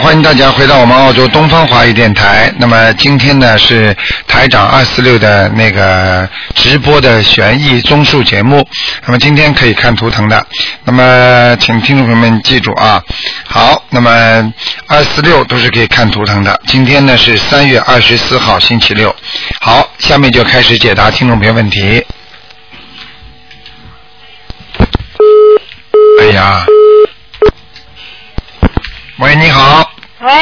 [0.00, 2.52] 欢迎大家回到我们澳洲东方华语电台。
[2.58, 3.94] 那么今天呢是
[4.26, 8.66] 台长二四六的那个直播的悬疑综述节目。
[9.04, 10.46] 那么今天可以看图腾的。
[10.84, 13.02] 那么请听众朋友们记住啊。
[13.46, 14.52] 好，那么
[14.86, 16.60] 二四六都是可以看图腾的。
[16.66, 19.14] 今天呢是三月二十四号星期六。
[19.60, 22.04] 好，下面就开始解答听众朋友问题。
[26.20, 26.64] 哎呀。
[29.18, 29.87] 喂，你好。
[30.20, 30.32] 喂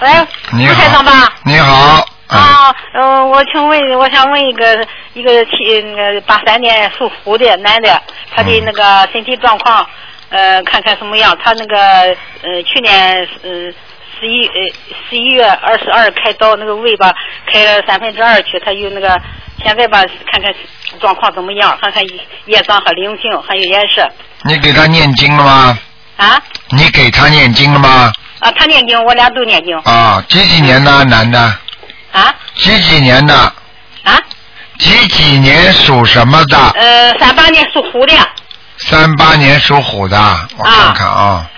[0.00, 0.08] 喂，
[0.52, 0.72] 你好。
[0.72, 1.12] 卢台长吧？
[1.44, 2.06] 你好。
[2.28, 8.02] 啊，嗯，我请问，我想问一个一个七那个八三年属虎的男的，
[8.34, 9.86] 他的那个身体状况，
[10.30, 11.36] 呃，看看什么样？
[11.42, 11.78] 他那个
[12.42, 13.50] 呃，去年呃
[14.18, 14.54] 十一呃
[15.08, 17.12] 十一月二十二开刀，那个胃吧
[17.50, 19.18] 开了三分之二去，他有那个
[19.62, 20.54] 现在吧看看
[21.00, 21.76] 状况怎么样？
[21.80, 22.02] 看看
[22.46, 24.06] 业障和灵性还有颜色。
[24.44, 25.78] 你给他念经了吗？
[26.16, 26.42] 啊？
[26.70, 28.12] 你给他念经了吗？
[28.40, 29.76] 啊，他念经，我俩都念经。
[29.78, 31.40] 啊，几几年的男的？
[32.12, 32.34] 啊？
[32.56, 33.34] 几几年的？
[34.04, 34.18] 啊？
[34.78, 36.56] 几几年属什么的？
[36.76, 38.14] 呃，三八年属虎的。
[38.78, 41.50] 三八年属虎的，我看看啊。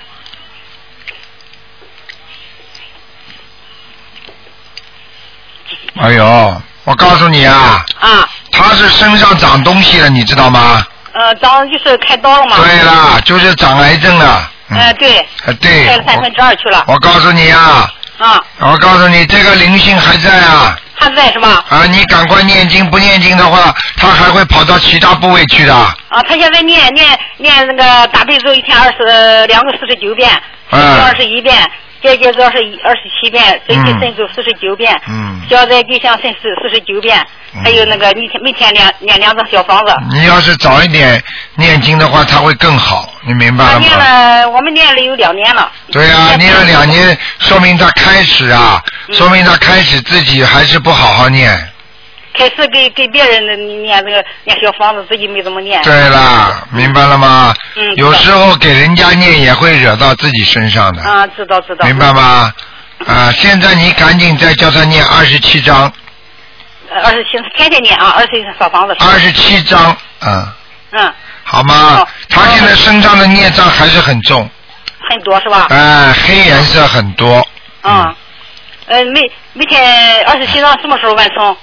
[6.00, 10.82] 哎呦，我告诉你啊，啊，他是身上长东西了，你知道吗？
[11.12, 12.56] 呃，长就是开刀了嘛。
[12.56, 14.50] 对了，就是长癌症了。
[14.70, 15.18] 哎，对。
[15.46, 15.86] 哎，对。
[15.86, 16.84] 开了三分之二去了。
[16.86, 17.90] 我告诉你啊。
[18.18, 18.40] 啊。
[18.58, 20.76] 我告诉你，这个灵性还在啊。
[21.02, 21.64] 还在是吧？
[21.70, 25.74] 啊，你赶快念经，不念经的话，他还会跑到其他部位去的。
[25.74, 30.30] 啊，他现在念念念那个大悲咒一天二十两个四十九遍，
[30.70, 31.56] 嗯二十一遍，
[32.02, 35.40] 结节咒二十二十七遍，准提神咒四十九遍，嗯。
[35.48, 37.18] 消灾吉祥神四四十九遍，
[37.64, 39.94] 还有那个你每天念念两张小房子。
[40.10, 41.18] 你要是早一点
[41.54, 43.86] 念经的话，他会更好，你明白了吗？
[43.86, 45.70] 念了，我们念了有两年了。
[45.92, 51.68] 对啊，念了两年，说明他开始啊，嗯说明他开始自己还是不好好念。
[52.32, 55.82] 开始给给别人的念这个念小房子，自己没怎么念。
[55.82, 57.52] 对啦，明白了吗？
[57.76, 61.84] 嗯有时候给人家念也会惹到自己身上的，啊，知道知道。
[61.86, 62.52] 明白吗？
[63.06, 65.92] 啊，现在你赶紧再叫他念二十七章，
[66.88, 68.94] 呃二十七，天天念啊，二十七小房子。
[69.00, 70.46] 二十七章，嗯，
[70.92, 71.14] 嗯，
[71.50, 72.06] 好吗？
[72.28, 74.48] 他现在身上的孽障还是很重，
[75.08, 75.66] 很多是吧？
[75.70, 77.46] 哎，黑颜色很多，
[77.82, 78.14] 嗯，
[78.86, 79.20] 呃，每
[79.54, 81.56] 每天二十七张什么时候完成？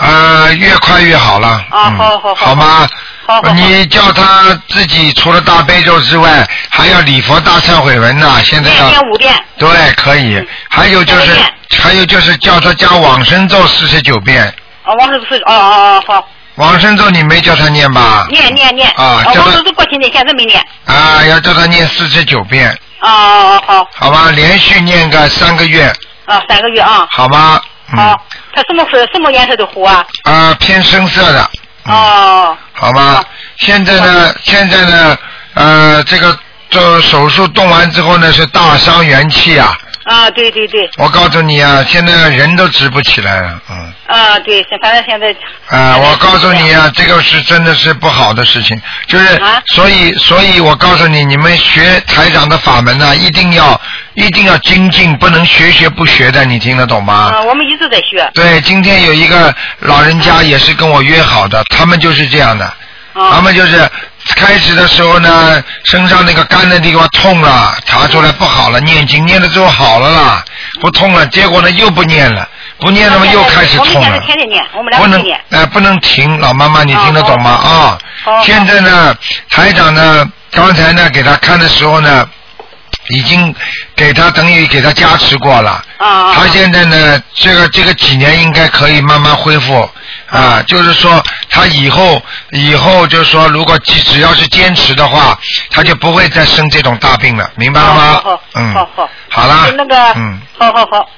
[0.00, 1.48] 呃，越快越好了。
[1.70, 2.88] 啊嗯好好好好吗？
[3.26, 9.34] 好好好你叫他自己除了大悲咒之外，还要礼佛大忏悔文呢、现在念要五遍。
[9.56, 10.44] 对，可以。
[10.68, 11.32] 还有就是，
[11.78, 14.44] 还有就是叫他加往生咒四十九遍。
[14.82, 18.26] 啊，往生是哦哦哦好，往生咒你没叫他念吧？
[18.30, 18.88] 念念念。
[18.96, 20.62] 啊叫他往生是过去念，现在没念。
[20.84, 24.30] 啊，要叫他念四十九遍，哦哦好，好吧？
[24.30, 25.84] 连续念个三个月，
[26.24, 27.06] 啊三个月啊。
[27.10, 27.60] 好吗？
[27.92, 27.98] 嗯。
[27.98, 28.20] 好，
[28.54, 30.04] 它什么色什么颜色的壶啊？
[30.24, 31.50] 啊，偏深色的，
[31.84, 33.22] 哦，好吗？
[33.58, 35.18] 现在呢，现在呢，
[35.54, 36.38] 呃，这个
[36.70, 39.76] 做手术动完之后呢，是大伤元气啊。
[40.04, 43.92] 啊对对对，我告诉你啊，现在人都直不起来了，嗯。
[44.06, 45.34] 啊对，反正现在。
[45.66, 53.80] 啊，我告诉你啊，这个是真的是不好的事情，就是啊，所以所以我告诉你，你们学台长的法门呢、一定要
[54.14, 57.32] 一定要精进，不能学学不学的，你听得懂吗？
[57.34, 58.30] 啊，我们一直在学。
[58.32, 62.76] 对，今天有一个老人家也是跟我约好的，他们就是这样的，啊。
[63.30, 63.88] 他们就是
[64.34, 70.44] 开始的时候呢，身上那个干的地方痛了，查出来不好了，念经念了之后好了啦，
[70.80, 72.46] 不痛了，结果呢又不念了，
[72.78, 74.20] 不念了嘛又开始痛了。
[74.20, 75.22] 天天念，我们两不能。
[75.50, 77.50] 哎、不能停，老妈妈你听得懂吗？
[77.50, 79.16] 啊、好现在呢，
[79.48, 82.28] 台长呢，刚才呢给他看的时候呢，
[83.08, 83.54] 已经
[83.94, 85.82] 给他等于给他加持过了。
[85.98, 86.34] 啊啊。
[86.34, 89.88] 他现在呢，这个这个几年应该可以慢慢恢复
[90.28, 91.22] 啊，就是说
[91.56, 92.20] 他以后
[92.50, 95.38] 以后就是说，如果只只要是坚持的话，
[95.70, 98.02] 他就不会再生这种大病了，明白了吗？
[98.02, 99.08] 好好嗯，好好。
[99.30, 101.08] 好啦，那个，嗯，好好好，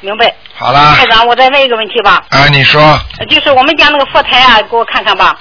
[0.00, 0.32] 明白。
[0.54, 2.98] 好啦台，长，我再问一个问题吧，啊，你说
[3.28, 5.36] 就是我们家那个佛台啊，给我看看吧。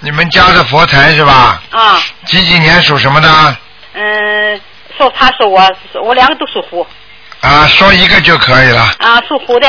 [0.00, 1.62] 你们家的佛台是吧？
[1.70, 3.56] 啊，几几年属什么的？
[3.94, 4.60] 嗯，
[4.98, 5.62] 说他是我，
[6.02, 6.84] 我两个都属虎，
[7.40, 8.80] 啊，说一个就可以了。
[8.98, 9.68] 啊，属虎的，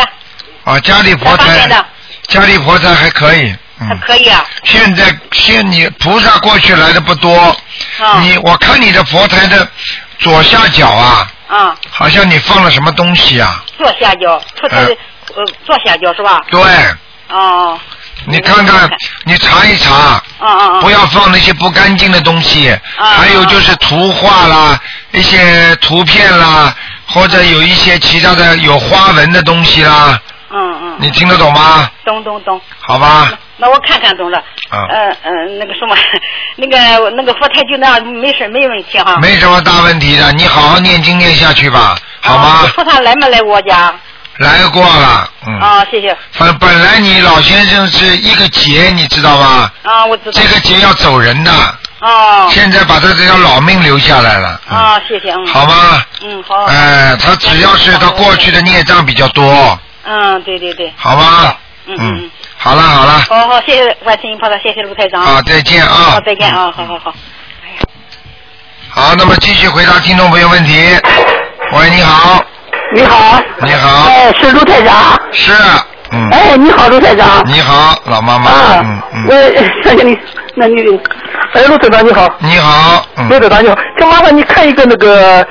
[0.63, 1.85] 啊，家里佛台的，，
[2.33, 3.53] 家里佛台还可以。
[3.79, 4.45] 还嗯，可以啊。
[4.63, 7.35] 现在现你菩萨过去来的不多，
[7.99, 9.67] 啊你我看你的佛台的
[10.19, 13.63] 左下角啊，嗯，好像你放了什么东西啊？
[13.77, 14.95] 左下角，佛台的
[15.35, 16.39] 呃左下角是吧？
[16.49, 16.61] 对，
[17.29, 17.77] 哦，
[18.25, 18.89] 你看看，
[19.25, 20.81] 你查一查，啊啊啊！
[20.81, 24.79] 不要放那些不干净的东西，啊还有就是图画啦，
[25.11, 26.73] 一些图片啦，
[27.07, 30.17] 或者有一些其他的有花纹的东西啦，
[30.53, 31.89] 嗯嗯，你听得懂吗？
[32.05, 32.59] 懂懂懂。
[32.79, 34.37] 好吧，那我看看懂了。
[34.69, 35.95] 啊嗯嗯，那个什么，
[36.57, 39.17] 那个那个佛台就那样，没事没问题哈。
[39.21, 42.71] 没什么大问题的，你好好念经念下去吧，好吗啊？
[42.75, 43.93] 菩萨来没来我家？
[44.37, 45.59] 来过了，嗯。
[45.59, 46.15] 啊，谢谢。
[46.39, 49.71] 本本来你老先生是一个劫，你知道吗？
[49.83, 50.41] 啊，我知道。
[50.41, 51.51] 这个劫要走人的，
[52.01, 52.47] 哦。
[52.49, 54.59] 现在把他这条老命留下来了。
[54.71, 55.45] 嗯啊，谢谢，嗯。
[55.45, 56.01] 好吗？
[56.23, 56.63] 嗯，好。
[56.65, 59.79] 哎，他只要是他过去的孽障比较多，嗯，
[60.45, 60.93] 对对对。
[60.95, 61.57] 好吧？
[61.85, 62.31] 嗯嗯嗯。
[62.57, 65.21] 好了好了，好好，谢谢观世音菩萨，谢谢卢台长。
[65.21, 67.13] 啊再见啊好，再见啊，好好好。
[67.61, 67.81] 哎呀
[68.89, 70.73] 好，那么继续回答听众朋友问题。
[71.73, 72.41] 喂，你好，
[72.93, 73.41] 你好。
[73.61, 75.19] 你好，哎，是卢台长。
[75.33, 75.51] 是，
[76.11, 77.43] 嗯，哎，你好，卢台长。
[77.45, 79.33] 你好，老妈妈，啊，嗯嗯，我
[79.83, 80.17] 谢谢你，
[80.55, 80.81] 那你，
[81.53, 82.27] 哎，陆台长你好。
[82.39, 85.45] 你好，嗯，卢台长你好，请麻烦你看一个那个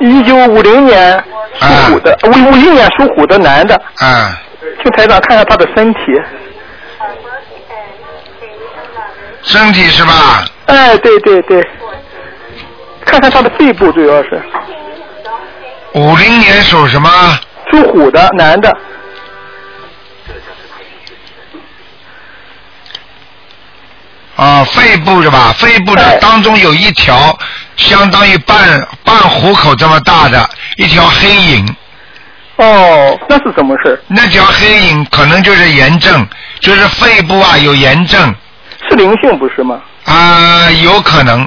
[0.00, 1.22] 一九五零年
[1.60, 4.38] 属虎的，五五一年属虎的男的，啊，
[4.82, 6.00] 请台长看看他的身体。
[9.42, 10.44] 身体是吧？
[10.66, 11.62] 哎，对对对，
[13.04, 14.42] 看看他的肺部主要是
[15.94, 17.08] 五零年属什么？
[17.70, 18.76] 属虎的男的，
[24.36, 25.54] 啊，肺部是吧？
[25.58, 27.36] 肺部的哎当中有一条
[27.76, 31.76] 相当于半半虎口这么大的一条黑影，
[32.56, 34.00] 哦，那是什么事？
[34.08, 36.26] 那条黑影可能就是炎症，
[36.60, 38.34] 就是肺部啊有炎症
[38.88, 39.80] 是灵性不是吗？
[40.04, 41.42] 啊，有可能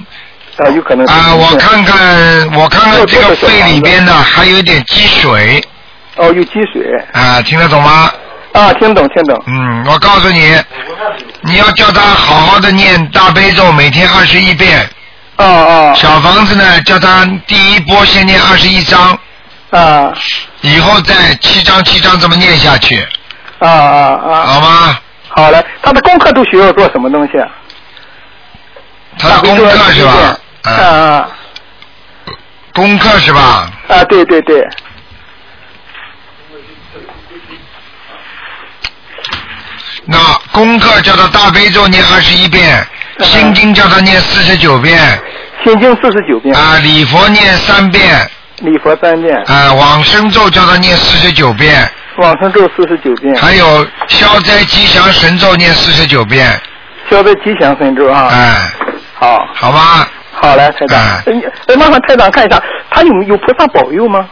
[0.58, 5.64] 啊，有可能啊，我看看我看看这个肺里边呢还有一点积水
[6.16, 6.84] 哦，有积水
[7.14, 8.12] 啊，听得懂吗？
[8.54, 9.44] 啊，听懂听懂。
[9.48, 10.56] 嗯，我告诉你，
[11.42, 14.90] 你要叫他好好的念大悲咒，每天二十一遍。
[15.38, 19.18] 哦哦小房子呢，叫他第一波先念二十一章，
[19.70, 20.12] 啊
[20.62, 23.08] 以后再七章七章这么念下去，
[23.60, 24.46] 啊啊啊！
[24.46, 25.00] 好吗？
[25.30, 27.48] 好嘞，他的功课都需要做什么东西啊？
[29.18, 30.12] 他的功课是吧？
[30.64, 31.30] 啊啊，啊
[32.74, 33.70] 功课是吧？
[33.88, 34.04] 啊！
[34.10, 34.68] 对对对，
[40.12, 40.18] 那
[40.52, 42.84] 功课叫他大悲咒念二十一遍，
[43.18, 43.26] 嗯。
[43.26, 44.98] 心经叫他念四十九遍，
[45.64, 48.30] 心经四十九遍，啊，礼佛念三遍，
[48.62, 56.60] 礼佛三遍，啊，往生咒叫他念四十九遍，往生咒四十九遍，还有消灾吉祥神咒念四十九遍，
[57.10, 58.30] 消灾吉祥神咒啊。
[58.32, 58.72] 哎，
[59.14, 60.10] 好，好吧？
[60.32, 60.98] 好嘞，台长。
[60.98, 61.24] 哎。
[61.28, 62.60] 呃你呃麻烦台长看一下，
[62.90, 64.28] 他有有菩萨保佑吗？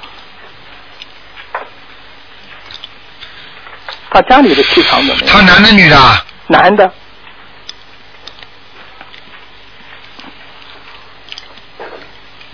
[4.17, 5.31] 他家里的气场怎么样？
[5.31, 6.25] 他男的女的啊？
[6.47, 6.91] 男的。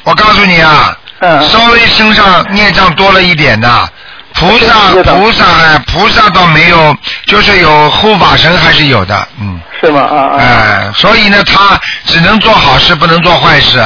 [0.03, 1.41] 我告诉你啊，嗯。
[1.47, 3.89] 稍微身上孽障多了一点的，
[4.33, 10.01] 菩萨菩萨哎，菩萨倒没有，就是有护法神还是有的，嗯，是吗？
[10.01, 10.37] 啊啊。
[10.37, 13.81] 哎，所以呢，他只能做好事，不能做坏事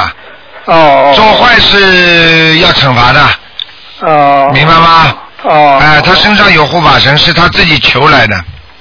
[0.66, 1.14] 哦。
[1.16, 3.30] 做坏事要惩罚的，
[4.00, 4.50] 哦。
[4.52, 5.16] 明白吗？
[5.48, 5.80] 哦。
[5.82, 8.36] 哎，他身上有护法神，是他自己求来的，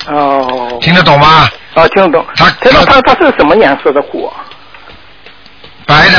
[0.09, 0.79] 哦。
[0.81, 1.49] 听得懂吗？
[1.75, 2.25] 啊，听得懂。
[2.37, 4.33] 他他他他是什么颜色的虎？
[5.87, 6.19] 白的，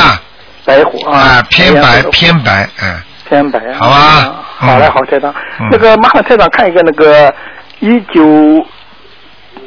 [0.64, 1.18] 白虎啊。
[1.18, 3.60] 啊，偏白偏白，嗯，偏白。
[3.74, 5.68] 好吧啊好嘞，嗯好台长嗯。
[5.70, 7.32] 那个麻烦台长看一个那个
[7.80, 8.66] 一九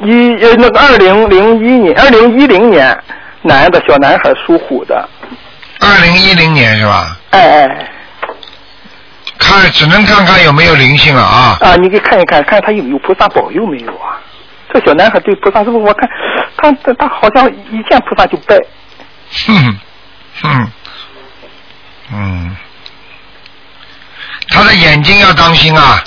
[0.03, 2.97] 一呃那个二零零一年二零一零年
[3.43, 5.07] 男的小男孩属虎的，
[5.79, 7.15] 二零一零年是吧？
[7.31, 7.89] 哎哎
[9.41, 11.57] 看只能看看有没有灵性了啊。
[11.59, 14.21] 啊，你给看一看，看他有没有菩萨保佑没有啊？
[14.73, 15.83] 这小男孩对菩萨是不是？
[15.83, 16.09] 我看
[16.55, 18.55] 他他他好像一见菩萨就拜。
[19.47, 19.79] 哼
[20.41, 20.71] 哼，
[22.13, 22.55] 嗯，
[24.49, 26.01] 他的眼睛要当心啊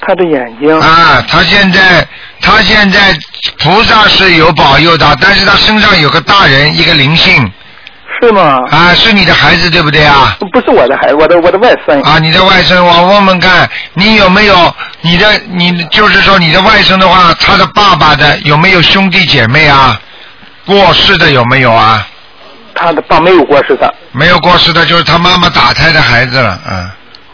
[0.00, 1.24] 他的眼睛啊！
[1.26, 2.06] 他现在
[2.40, 3.12] 他现在
[3.58, 7.52] 菩萨是有保佑的，但是他身上有个大人，一个灵性
[8.26, 8.60] 是吗？
[8.70, 10.36] 啊，是你的孩子对不对啊？
[10.52, 12.00] 不是我的孩子，我的我的外孙。
[12.02, 20.00] 啊，你的外甥，我问问看，你有没有你的你就是说你的外甥的话，他的爸爸的有没有兄弟姐妹啊？
[20.66, 22.04] 过世的有没有啊？
[22.74, 23.94] 他的爸没有过世的。
[24.10, 26.90] 没有过世的，就是他妈妈打胎的孩子了，嗯。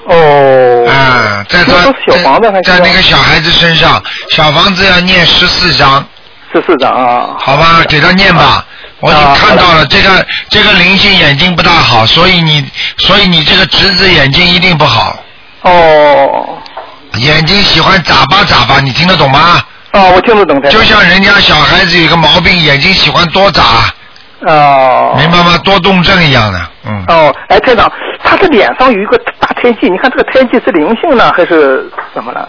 [0.09, 0.91] 哦。
[0.91, 4.03] 啊，在他这都是小房子还在在那个小孩子身上，
[4.37, 6.07] 小房子要念十四章，
[6.53, 7.35] 十四章啊。
[7.39, 8.67] 好吧，给他念吧。
[9.03, 12.65] 我已经啊看到了，这个这个灵性眼睛不大好，所以你
[12.97, 15.19] 所以你这个侄子眼睛一定不好，
[15.63, 16.59] 哦。
[17.19, 19.61] 眼睛喜欢眨巴眨巴，你听得懂吗？
[19.93, 20.71] 哦，我听得懂的。
[20.71, 23.63] 就像人家小孩子有个毛病，眼睛喜欢多眨，
[24.47, 25.15] 哦。
[25.19, 25.59] 明白吗？
[25.59, 27.05] 多动症一样的，嗯。
[27.09, 27.93] 哦，哎，台长，
[28.25, 32.49] 他的脸上有一个大胎记，你看这个胎记是灵性呢，还是怎么了？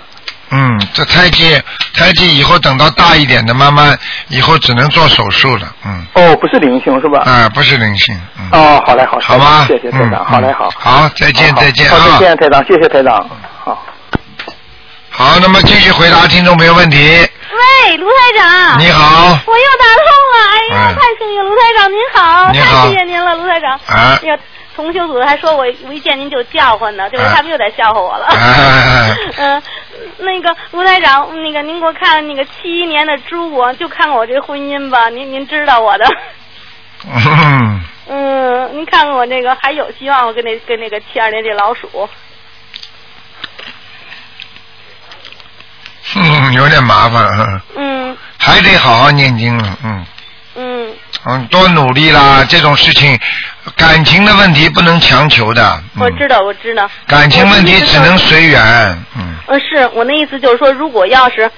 [0.56, 1.60] 嗯，这胎记，
[1.96, 6.06] 胎记以后等到大一点的，慢慢以后只能做手术了，嗯。
[6.14, 7.24] 哦，不是灵性是吧？
[7.26, 8.50] 啊，不是灵性，嗯。
[8.52, 9.66] 哦，好嘞，好，好吗？
[9.68, 10.70] 谢谢台长，嗯好嘞，好。
[10.78, 12.18] 好，再见，再见好，再啊。
[12.20, 13.28] 见，台长，谢谢台长。
[13.64, 13.84] 好。
[15.10, 16.98] 好，那么继续回答听众朋友问题。
[16.98, 18.80] 喂，卢台长。
[18.80, 23.72] 你好，我又打通了，哎呀，嗯太幸运了，卢台长您好，你好太谢谢您了，卢台长。
[23.88, 24.38] 啊哎呀，
[24.76, 28.26] 同修组还说我我一见您就叫唤呢，这回啊他们又在笑话我了。
[28.26, 29.64] 啊 嗯，
[30.18, 36.06] 那个卢台长，那个您给我看那个七一年的猪，我就看看我这婚姻吧，您您知道我的。
[37.06, 42.10] 嗯，嗯，您看看我这个还有希望，我跟那跟那个七二年这老鼠。
[46.16, 50.06] 嗯，有点麻烦，嗯，嗯还得好好念经了，嗯。
[50.56, 50.94] 嗯
[51.26, 52.46] 嗯，多努力啦！
[52.48, 53.18] 这种事情，
[53.76, 55.84] 感情的问题不能强求的。
[55.96, 56.90] 嗯、我知道，我知道。
[57.08, 58.62] 感情问题只能随缘。
[59.18, 61.50] 嗯，呃，是我那意思就是说，如果要是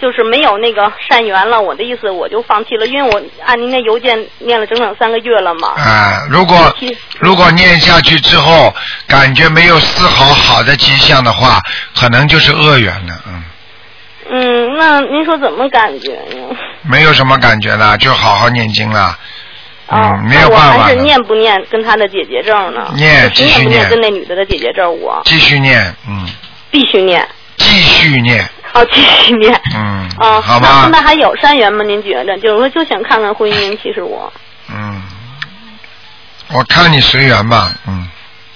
[0.00, 5.68] 就是没有那个善缘了，我的意思我就放弃了，因为我按您那邮件念了整整三个月了嘛。
[5.76, 6.74] 啊，如果
[7.18, 8.74] 如果念下去之后，
[9.06, 11.60] 感觉没有丝毫好的迹象的话，
[11.94, 13.14] 可能就是恶缘了。
[13.28, 13.44] 嗯，
[14.30, 16.56] 嗯，那您说怎么感觉呢？
[16.82, 19.16] 没有什么感觉了，就好好念经了。
[19.90, 22.92] 哦嗯，，没有那我办法了还是念不念跟他的姐姐证呢？
[22.96, 25.00] 念继续念念跟那女的的姐姐证？
[25.00, 26.26] 我继续念，嗯，
[26.70, 27.26] 必须念。
[27.56, 29.52] 继续念，哦，继续念。
[29.74, 31.84] 嗯，啊，好吧那，那还有善缘吗？
[31.84, 32.38] 您觉得？
[32.38, 33.76] 就是说，就想看看婚姻。
[33.82, 34.32] 其实我，
[34.72, 35.02] 嗯，
[36.52, 38.08] 我看你随缘吧，嗯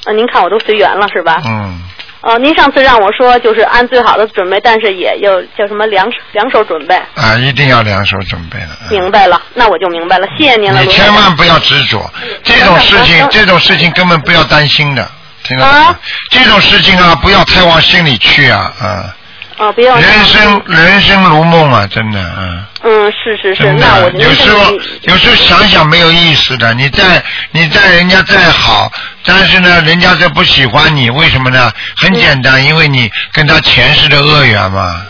[0.04, 1.42] 啊，您看我都随缘了是吧？
[1.44, 1.82] 嗯。
[2.24, 6.94] 呃，您上次让我说就是按最好的准备，但是也有叫什么两手两手准备。
[7.14, 8.58] 啊，一定要两手准备
[8.90, 12.10] 明白了，那我就明白了，谢谢您了，你千万不要执着，
[12.42, 15.06] 这种事情嗯，这种事情根本不要担心的，
[15.42, 16.00] 听得懂吗啊？
[16.30, 19.14] 这种事情啊，不要太往心里去啊，啊！
[19.56, 22.64] 啊，不要人生人生如梦啊，真的，嗯。
[22.86, 28.90] 嗯，是是是，那我的，有时候有时候想想没有意思的，你再你再人家再好，
[29.24, 31.72] 但是呢，人家再不喜欢你，为什么呢？
[31.96, 35.02] 很简单，因为你跟他前世的恶缘嘛。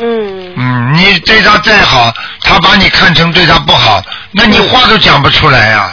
[0.00, 4.00] 嗯嗯，你对他再好，他把你看成对他不好，
[4.32, 5.90] 那你话都讲不出来呀、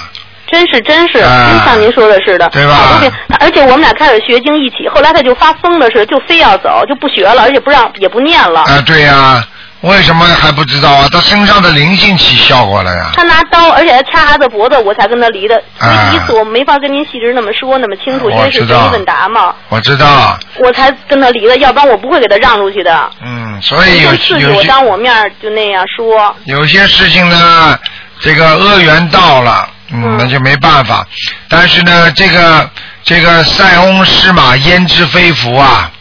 [0.55, 3.01] 真是真是，啊真像您说的似的，对吧好
[3.41, 8.61] 而且我们俩开始学经一起，后来他就发疯的似的，就非要走，就不学了，而且不让也不念了。
[8.61, 9.45] 啊，对呀、
[9.81, 11.09] 为什么还不知道啊？
[11.11, 13.11] 他身上的灵性起效果了呀。
[13.13, 15.61] 他拿刀，而且他掐他的脖子，我才跟他离的。
[15.77, 23.09] 所啊以第一次我没法跟您细致那么说那么清楚，因为是我知道随机问答嘛，我知道，我才跟他离的，要不然我不会给他让出去的。
[23.21, 26.33] 嗯，所以有就刺激我当我面就那样说。
[26.45, 27.77] 有些事情呢，
[28.21, 30.17] 这个恶缘到了，嗯，嗯。
[30.17, 31.05] 那就没办法。
[31.49, 32.69] 但是呢，这个
[33.03, 35.91] 这个塞翁失马焉知非福啊。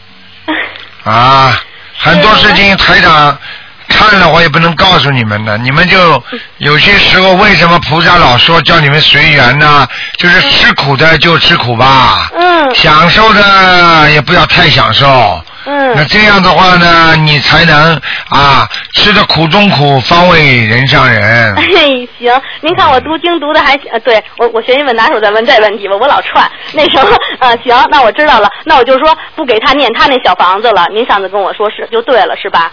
[1.03, 1.61] 啊，
[1.97, 3.37] 很多事情台长
[3.87, 6.23] 看了我也不能告诉你们的，你们就
[6.57, 9.87] 有些时候为什么菩萨老说叫你们随缘呢？
[10.17, 12.73] 就是吃苦的就吃苦吧，嗯。
[12.73, 15.44] 享受的也不要太享受。
[15.65, 17.95] 那嗯，这样的话呢，你才能
[18.29, 21.53] 啊吃的苦中苦，方为人上人。
[21.57, 21.63] 哎，
[22.19, 26.49] 行，您看我读经读的还行，呃，对我我学一问答时候再问这问题吧，我老串。
[26.73, 30.85] 那什么，呃，行，那我知道了，那我就说不给他念他那小房子了。
[30.93, 32.71] 您上次跟我说是就对了，是吧？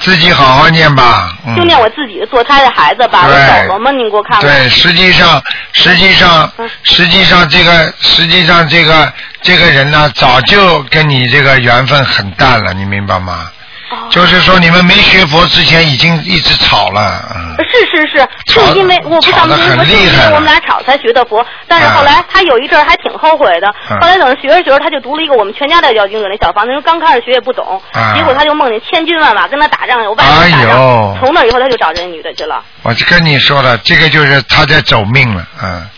[0.00, 1.32] 自己好好念吧。
[1.46, 3.26] 嗯、就念我自己的做他的孩子吧。
[3.26, 3.90] 我对走了吗？
[3.92, 4.40] 您给我看看。
[4.40, 5.42] 对，实际上，
[5.72, 13.50] 实际上嗯，实际上这个，实际上这个这个人呢，早就跟你这个缘分很淡了，你明白吗？
[13.90, 17.56] 哦就是说，你们没学佛之前已经一直吵了，嗯。
[17.70, 21.44] 是是是，就是因为我不吵得上民国，是因为我们俩吵才学的佛。
[21.68, 32.62] 但是后来他有一阵儿还挺后悔的，嗯后来等学着学着，他就读了一个我们全家的要经者那小房子，因为刚开始学也不懂，啊结果他就梦见千军万马跟他打仗，有外打哎呦仗，从那以后他就找这女的去了。
[32.82, 35.88] 我就跟你说了，这个就是他在走命了，嗯。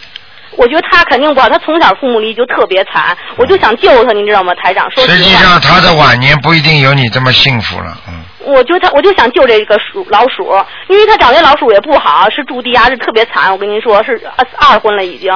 [0.57, 4.91] 我觉得他肯定不好，他从小父母离就特别惨，我就想救他，您知道吗，台长？
[4.91, 8.23] 说实实，际上，他的晚年不一定有你这么幸福了，嗯。
[8.45, 10.53] 我就他我就想救这个鼠老鼠，
[10.89, 15.33] 因为他找那老鼠也不好，是住地下室特别惨，我跟您说是二二婚了已经。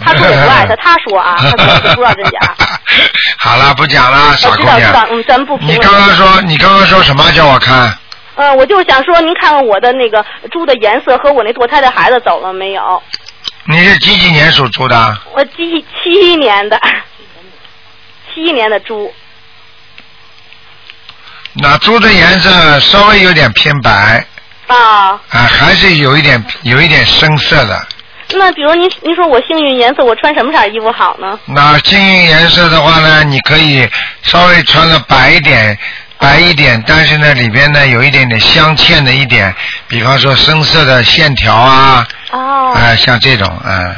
[0.00, 2.38] 他说我不爱他， 他说啊，他说我不知道真假。
[3.38, 4.80] 好了，不讲了，傻我姑娘。
[4.80, 5.76] 知道知道，嗯，咱们不评你。
[5.76, 7.30] 刚刚说，你刚刚说什么？
[7.32, 7.96] 叫我看。
[8.36, 13.00] 嗯，我就是想说，您看看我的那个猪的颜色和我那堕胎的孩子走了没有？
[13.66, 15.18] 你是几几年属猪的？
[15.34, 16.78] 我七七一年的，
[18.32, 19.12] 七一年的猪。
[21.54, 24.26] 那猪的颜色稍微有点偏白
[24.66, 27.86] 啊，啊，还是有一点有一点深色的。
[28.30, 31.38] 那比如您您说我幸运颜色，我穿什么色衣服好呢？
[31.46, 33.88] 那幸运颜色的话呢，你可以
[34.22, 35.78] 稍微穿的白一点，
[36.24, 39.54] 白一点，但是呢里边呢有一点点镶嵌的一点，
[39.86, 43.88] 比方说深色的线条啊，哦，啊、像这种，嗯、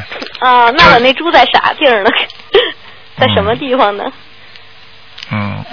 [0.41, 2.11] 啊，那我那猪在啥地儿呢？
[3.19, 4.05] 在什么地方呢？
[5.31, 5.65] 嗯，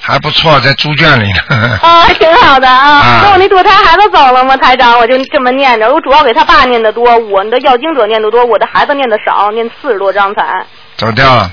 [0.00, 1.78] 还不错，在猪圈里呢。
[1.82, 3.20] 啊，还挺好的啊 啊。
[3.24, 4.56] 那我那堕胎孩子走了吗？
[4.56, 5.92] 台长，我就这么念着。
[5.92, 10.42] 我主要给他爸念的多，我的要经者念的多，我的孩子念的少，念四十多张才
[10.96, 11.50] 走掉了，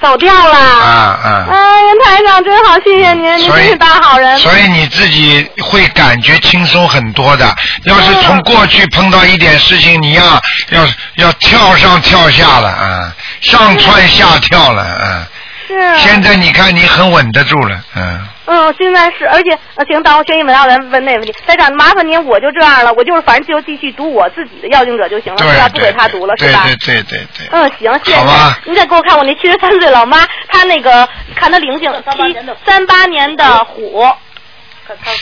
[0.00, 0.54] 走掉了。
[0.54, 1.46] 啊啊。
[1.50, 4.38] 哎呀，台长真好，谢谢您，您真是大好人。
[4.38, 7.54] 所以你自己会感觉轻松很多的。
[7.84, 10.24] 要是从过去碰到一点事情，你要
[10.70, 10.86] 要
[11.16, 15.26] 要跳上跳下了啊，上蹿下跳了啊。
[15.66, 15.96] 是。
[15.98, 18.28] 现在你看你很稳得住了，嗯。
[18.46, 21.34] 嗯，现在是，而且呃，行，当我宣一问，让人问那问题。
[21.46, 25.68] 台长，麻烦您，我就这样了，我就是反正就继续读我自己的要经者就行了，对是吧？
[25.70, 26.64] 不给他读了，是吧？
[26.66, 27.48] 对对对对。
[27.50, 28.74] 嗯，行，谢谢好吧您。
[28.74, 34.06] 您再给我看我那七十三岁老妈，她那个看她灵性，七三八年的虎，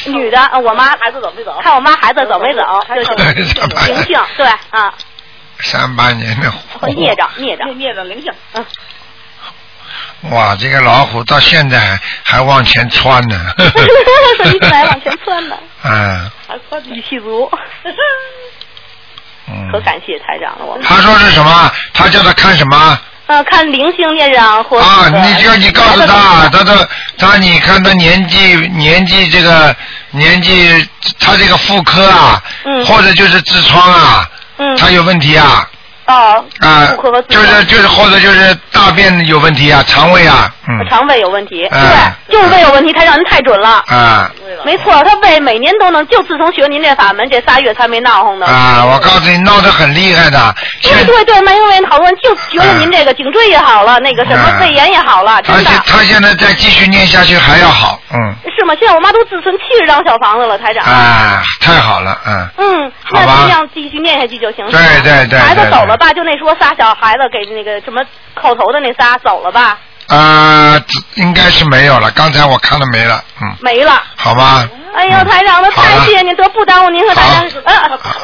[0.06, 1.56] 女的，呃我妈孩子走没走？
[1.62, 4.92] 看我妈孩子走没走，就是灵性，对啊，
[5.60, 8.66] 三八年的虎，孽障孽障孽障灵性，嗯，
[10.30, 11.98] 哇，这个老虎到现在还
[12.38, 13.36] 还往前窜呢。
[13.58, 17.50] 说一直来往前窜呢，嗯还窜语气足，
[19.48, 19.70] 嗯。
[19.72, 20.84] 可感谢台长了，我们。
[20.84, 21.70] 他说是什么？
[21.92, 22.98] 他叫他看什么？
[23.26, 26.88] 呃，看零星孽障或啊，你就你告诉他，他的
[27.18, 29.74] 他你看他年纪年纪这个
[30.10, 30.86] 年纪，
[31.18, 35.66] 他这个妇科啊，嗯或者就是痔疮啊，嗯他有问题啊
[36.06, 36.88] 哦，啊
[37.28, 41.80] 就是就是或者就是大便有问题啊，肠胃啊，嗯肠胃有问题，嗯
[42.28, 43.82] 对，就是胃有问题，他让您太准了。
[43.88, 44.30] 啊
[44.64, 48.46] 没错，他胃每年都能，就自从学您这法门这仨月才没闹哄的。
[48.46, 58.74] 啊，我告诉你闹得很厉害的，对对对，那因为好多人就觉得您这个颈椎也好了，那个什么嗯胃炎也好了，真的他现他现在再继续念下去还要好，嗯是吗？
[58.78, 60.84] 现在我妈都自存七十张小房子了，台长。
[60.84, 62.48] 啊，太好了，嗯。
[62.58, 64.64] 嗯，那这样继续念下去就行。
[64.70, 66.12] 对对对孩子走了吧？
[66.12, 68.02] 就那说仨小孩子给那个什么
[68.40, 69.78] 叩头的那仨走了吧？
[70.08, 72.10] 啊，只应该是没有了。
[72.10, 74.02] 刚才我看了没了，嗯，没了。
[74.16, 74.68] 好吧。
[74.94, 77.40] 哎呦，台长，那太谢谢您，得不耽误您和大家。
[77.64, 77.74] 呃，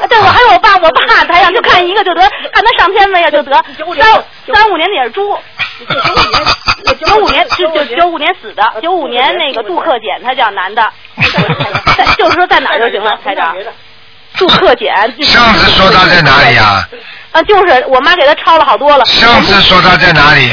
[0.01, 2.21] 呃对，我还有我爸，我爸台长就看一个就得，
[2.53, 3.53] 看他上天没有就得。
[3.53, 5.39] 三三五年的也是猪，
[7.07, 10.83] 九五年九九九五年死的，九五年那个杜克俭，他叫男的，
[11.97, 13.57] 在就是说在哪儿就行了，台长。
[14.37, 14.95] 杜克俭。
[15.23, 16.87] 上次说他在哪里呀、
[17.31, 19.05] 啊，就是我妈给他抄了好多了。
[19.05, 20.51] 上次说他在哪里？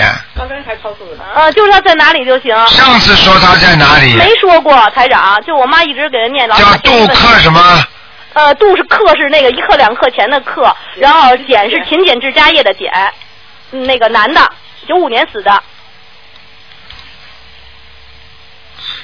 [1.34, 2.54] 呃，就是他在哪里就行。
[2.68, 4.14] 上次说他在哪里？
[4.16, 6.58] 没说过，台长，就我妈一直给他念老。
[6.58, 7.84] 叫杜克什么？
[8.34, 12.92] 呃，杜是克是那个一克两克钱的克，然后简是勤俭治家业的俭，
[13.72, 14.52] 嗯那个男的，
[14.86, 15.64] 九五年死的。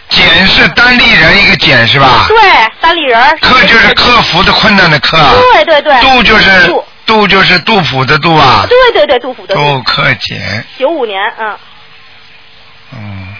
[0.09, 2.25] 简是单立人一个简是吧？
[2.27, 2.37] 对，
[2.81, 3.17] 单立人。
[3.39, 5.17] 克就是克服的困难的克。
[5.53, 5.97] 对对对。
[6.01, 6.83] 杜就是杜。
[7.05, 8.65] 杜就是杜甫的杜啊。
[8.69, 9.61] 对对对，杜甫的杜。
[9.61, 11.57] 杜克俭，九五年，嗯，
[12.93, 13.35] 嗯，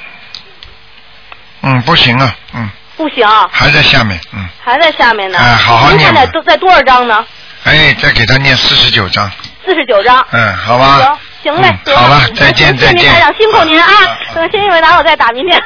[1.62, 5.38] 嗯，不行啊，嗯，不行，还在下面，嗯，还在下面呢。
[5.39, 7.26] 哎好好念现在多在多少章呢？
[7.63, 9.30] 哎，再给他念四十九章，
[9.65, 10.26] 四十九章。
[10.32, 11.17] 嗯，好吧。
[11.43, 13.88] 行，行嘞，嗯好了再见再见辛苦您啊！
[14.34, 15.62] 等先一会拿我再打明天。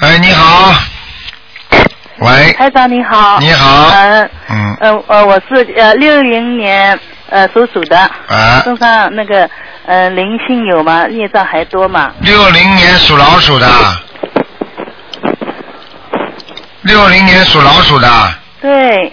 [0.00, 0.74] 哎，你好，
[2.22, 3.40] 喂，台长你好。
[3.40, 6.96] 你好嗯嗯呃呃，我是呃六零年
[7.28, 7.98] 呃属鼠的。
[7.98, 9.50] 啊身上那个
[9.86, 11.04] 呃灵性有吗？
[11.08, 12.12] 业障还多吗？
[12.20, 13.66] 六零年属老鼠的，
[16.82, 18.08] 六零年属老鼠的，
[18.60, 19.12] 对。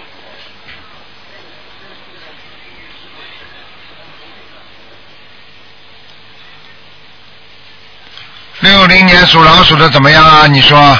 [8.59, 10.45] 六零年属老鼠的怎么样啊？
[10.45, 10.99] 你说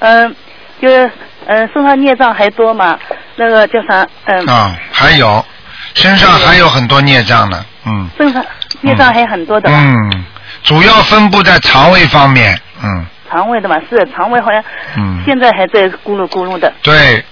[0.00, 0.36] 嗯、
[0.80, 1.10] 就是
[1.48, 2.98] 嗯、呃身上孽障还多吗？
[3.36, 4.06] 那个叫啥？
[4.26, 5.44] 嗯、啊，还有
[5.94, 8.44] 身上还有很多孽障呢，嗯身上
[8.82, 9.76] 孽障还很多的吧？
[9.76, 10.24] 嗯，
[10.62, 14.62] 主要分布在肠胃方面，嗯肠胃的嘛，是肠胃好像
[14.96, 16.72] 嗯，现在还在咕噜咕噜的。
[16.82, 17.24] 对，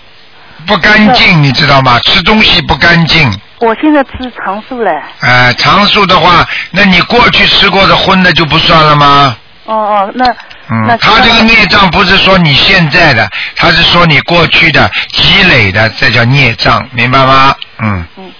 [0.66, 1.98] 不干净，你知道吗？
[2.00, 3.30] 吃东西不干净。
[3.60, 4.90] 我现在吃长素嘞。
[5.20, 9.36] 哎、常素的话，那你过去吃过的荤的就不算了吗？
[9.64, 10.34] 哦哦，那那
[10.68, 17.54] 嗯，他这个孽障不是说你现在的，他是说你过去的积累的，这叫孽障，明白吗？
[17.78, 18.32] 嗯，嗯，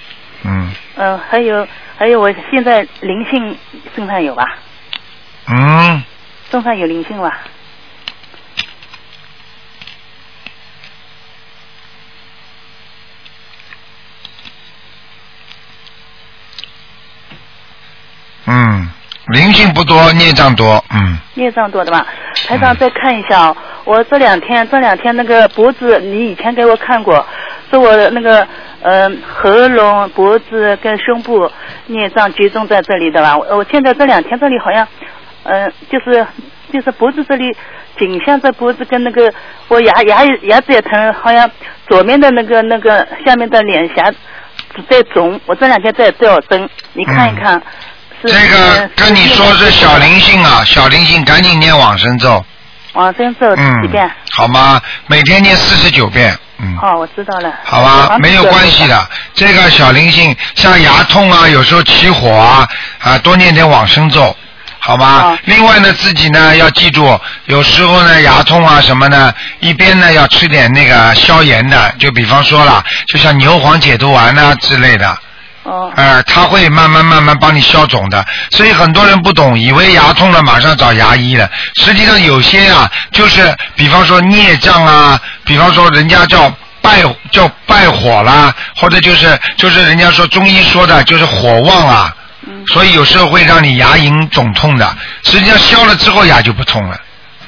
[0.42, 3.56] 嗯，嗯，还有还有，我现在灵性
[3.94, 4.44] 身上有吧？
[5.46, 6.02] 嗯，
[6.50, 7.38] 身上有灵性吧？
[18.46, 18.90] 嗯。
[19.28, 22.06] 灵性不多，孽障多，嗯，孽障多的吧？
[22.46, 27.26] 台长再看一下哦，我这两天这两天那个脖子，你以前给我看过，
[27.68, 28.46] 说我那个
[28.82, 31.50] 呃喉咙、脖子跟胸部
[31.86, 33.36] 孽障集中在这里的吧？
[33.36, 34.86] 我我现在这两天这里好像，
[35.42, 36.24] 嗯、就是
[36.72, 37.52] 就是脖子这里
[37.98, 39.32] 颈项这脖子跟那个
[39.66, 41.50] 我牙牙牙齿也疼，好像
[41.88, 44.08] 左面的那个那个下面的脸颊
[44.88, 47.54] 在肿，我这两天在吊针，你看一看。
[47.54, 47.62] 是
[48.24, 52.44] 这个呃跟你说是小灵性啊，小灵性赶紧念往生咒，
[52.94, 54.80] 往生咒嗯几遍？，好吗？
[55.06, 56.76] 每天念四十九遍，嗯。
[56.82, 57.52] 哦，我知道了。
[57.62, 58.86] 好吧，没有关系。
[58.86, 59.08] 的。
[59.34, 62.66] 这个小灵性，像牙痛啊，有时候起火啊，
[63.00, 64.34] 啊，多念点往生咒，
[64.78, 65.20] 好吗？
[65.20, 75.18] 好另外呢，自己呢要记住，有时候呢牙痛啊什么呢，一边呢要吃点那个消炎的，就比方说了，就像牛黄解毒丸呐、之类的，
[75.66, 78.24] 哦，呃，它会慢慢慢慢帮你消肿的。
[78.50, 81.50] 所以很多人不懂，以为牙痛了马上找牙医了。
[81.74, 86.48] 实际上有些啊，就是比方说孽障啊，比方说人家叫
[86.80, 92.16] 败叫败火啦，或者就是就是人家说中医说的就是火旺啊。
[92.48, 94.88] 嗯所以有时候会让你牙龈肿痛的，
[95.24, 96.96] 实际上消了之后牙就不痛了，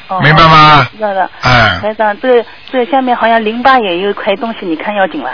[0.08, 0.88] 哦明白吗？
[0.96, 1.30] 知道了。
[1.42, 5.30] 哎、台长，这这下面好像淋巴也有一块东西，你看要紧了。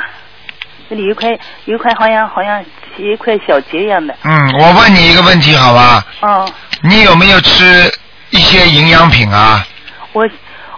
[0.88, 1.30] 这里有一块
[1.64, 2.64] 有一块好像好像
[2.98, 4.14] 有一块小结一样的。
[4.24, 6.04] 嗯，我问你一个问题好吧？
[6.20, 6.48] 哦，
[6.82, 7.64] 你有没有吃
[8.30, 9.66] 一些营养品啊？
[10.12, 10.28] 我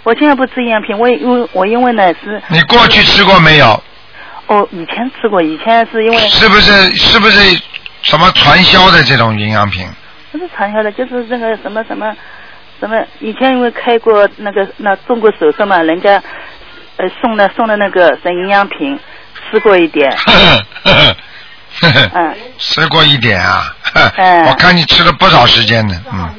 [0.02, 3.82] 我现在不吃营养品，我因为我因为呢是你过去吃过没有？
[4.46, 7.60] 哦以前吃过，以前是因为是不是是不是
[8.02, 9.84] 什么传销的这种营养品？
[10.30, 12.14] 不是传销的，就是那个什么什么
[12.78, 16.22] 什么，以前因为开过那个那中国手术嘛，人家
[16.98, 18.96] 呃送的送的那个什么营养品，
[19.50, 20.92] 吃过一点，呵呵呵
[21.80, 23.74] 呵呵嗯吃过一点啊，
[24.48, 26.30] 我看你吃了不少时间呢，嗯，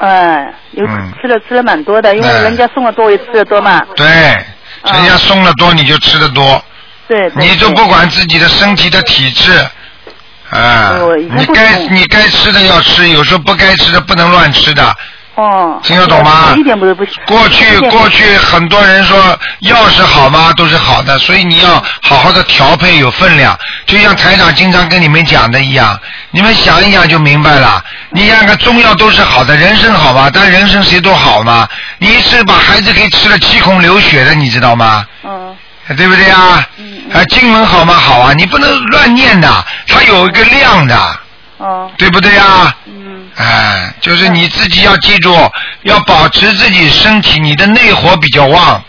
[0.00, 1.12] 嗯，有嗯。
[1.20, 3.82] 吃了吃了蛮多的，因为哎人家送的多，我也吃的多嘛。
[3.96, 6.62] 对，人家送的多你就吃的多，
[7.08, 9.52] 对，你就不管自己的身体的体质，
[10.50, 10.94] 啊
[11.30, 14.94] 你该你该吃的要吃，有时候不该吃的不能乱吃的。
[15.36, 17.14] 哦，听得懂吗一点不是不行。
[17.26, 20.50] 过去过去很多人说药是好吗？
[20.56, 25.98] 都是好的，所以你要好好的调配有分量，就像台长经常跟你们讲的一样，
[26.30, 27.84] 你们想一想就明白了。
[28.10, 30.30] 你看看中药都是好的，人参好吗？
[30.32, 31.68] 但人参谁都好吗？
[31.98, 35.04] 你一次把孩子给吃了七孔流血的，你知道吗？
[35.22, 35.54] 嗯
[35.96, 36.66] 对不对啊？
[36.78, 37.94] 嗯啊，经文好吗？
[37.94, 41.20] 好啊，你不能乱念的，它有一个量的，
[41.58, 42.74] 哦对不对呀？
[42.86, 45.34] 嗯哎，就是你自己要记住，
[45.82, 48.82] 要保持自己身体，你的内火比较旺，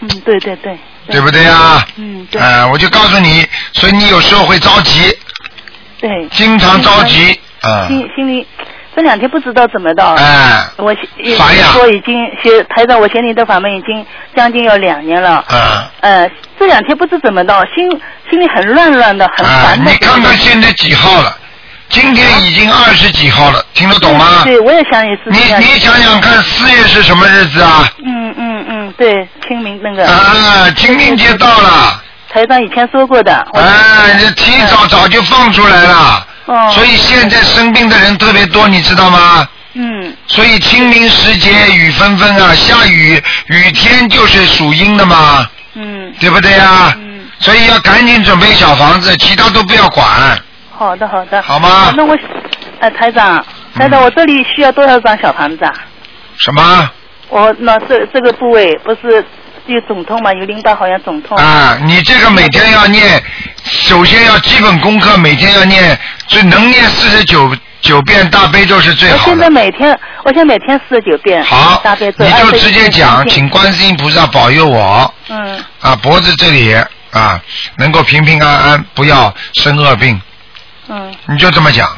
[0.00, 0.78] 嗯，对对对。
[1.08, 1.84] 对不对呀？
[1.96, 5.12] 嗯对哎，我就告诉你，所以你有时候会着急，
[6.00, 6.28] 对。
[6.30, 8.46] 经常着急，嗯，心心里
[8.94, 10.04] 这两天不知道怎么的。
[10.14, 15.44] 哎，我也烦呀我已经学台长，我学你的法门已经将近有两年了。
[15.50, 17.90] 嗯，呃，这两天不知怎么的，心
[18.30, 19.90] 心里很乱乱的，很哎，烦的。
[19.90, 21.36] 你看看现在几号了？
[21.92, 24.40] 今天已经二十几号了，听得懂吗？
[24.44, 25.38] 对，我也想也是你。
[25.58, 27.86] 你想想看，四月是什么日子啊？
[28.04, 30.06] 嗯嗯嗯，对，清明那个。
[30.10, 32.02] 啊，清明节到了，
[32.32, 33.46] 台长以前说过的。
[33.52, 36.70] 我哎，这提早早就放出来了，哦。
[36.74, 39.46] 所以现在生病的人特别多，你知道吗？
[39.74, 46.92] 嗯所以清明时节雨纷纷啊，下雨雨天就是属阴的嘛，嗯对不对呀？
[46.96, 50.38] 嗯，所以要赶紧准备小房子，其他都不要管，
[50.82, 51.40] 好的好的。
[51.42, 51.92] 好吗？
[51.96, 52.16] 那我，
[52.80, 55.72] 呃，台长，台长，嗯我这里需要多少张小房子啊？
[56.36, 56.90] 什么
[57.28, 59.24] 我那这这个部位不是
[59.66, 60.32] 有肿痛嘛？
[60.32, 61.36] 有淋巴好像肿痛。
[61.38, 61.78] 啊？
[61.84, 63.22] 你这个每天要念，
[63.64, 69.48] 首先要基本功课，每天要念，最能念四十九九遍大悲咒是最好我现在。
[69.48, 71.42] 每天，我现在每天四十九遍。
[71.44, 72.24] 好大悲，咒。
[72.24, 76.74] 你就直接讲，请观世音菩萨保佑我嗯啊，脖子这里
[77.12, 77.40] 啊
[77.76, 80.20] 能够平平安安，不要生恶病，
[80.88, 81.88] 嗯，你就这么讲。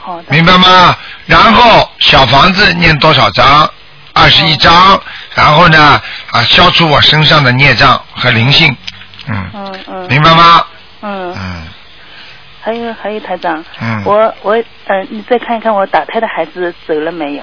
[0.00, 0.24] 好的。
[0.30, 0.96] 明白吗？
[1.26, 3.70] 然后小房子念多少章？
[4.12, 5.00] 二十一章。
[5.34, 6.00] 然后呢，
[6.32, 8.74] 啊，消除我身上的孽障和灵性。
[9.28, 10.06] 嗯，嗯嗯。
[10.08, 10.64] 明白吗？
[11.02, 11.66] 嗯，嗯
[12.62, 14.52] 还有还有台长，嗯，我我
[14.86, 17.42] 呃，你再看一看我打胎的孩子走了没有？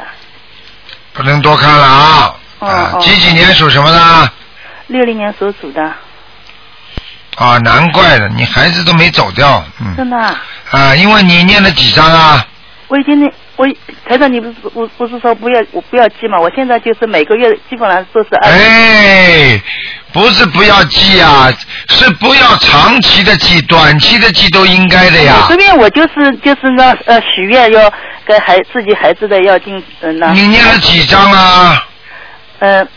[1.13, 2.35] 不能多看了啊。
[2.59, 4.31] 哦啊，哦几几年属什么的？
[4.87, 5.93] 六零年属鼠的，
[7.37, 9.63] 啊，难怪了，你孩子都没走掉。
[9.79, 9.95] 嗯。
[9.95, 10.43] 真的啊？
[10.71, 12.45] 啊，因为你念了几张啊？
[12.87, 13.67] 我已经念我
[14.07, 16.39] 台长，你不是不不是说不要我不要记嘛？
[16.39, 18.49] 我现在就是每个月基本上都是二。
[18.49, 19.61] 哎，
[20.13, 21.51] 不是不要记啊，
[21.89, 25.57] 是不要长期的记，短期的记都应该的呀我这。
[25.57, 27.93] 边我就是就是那呃许愿要
[28.25, 31.85] 给孩自己孩子的要进嗯那你念了几张啊？
[32.59, 32.87] 呃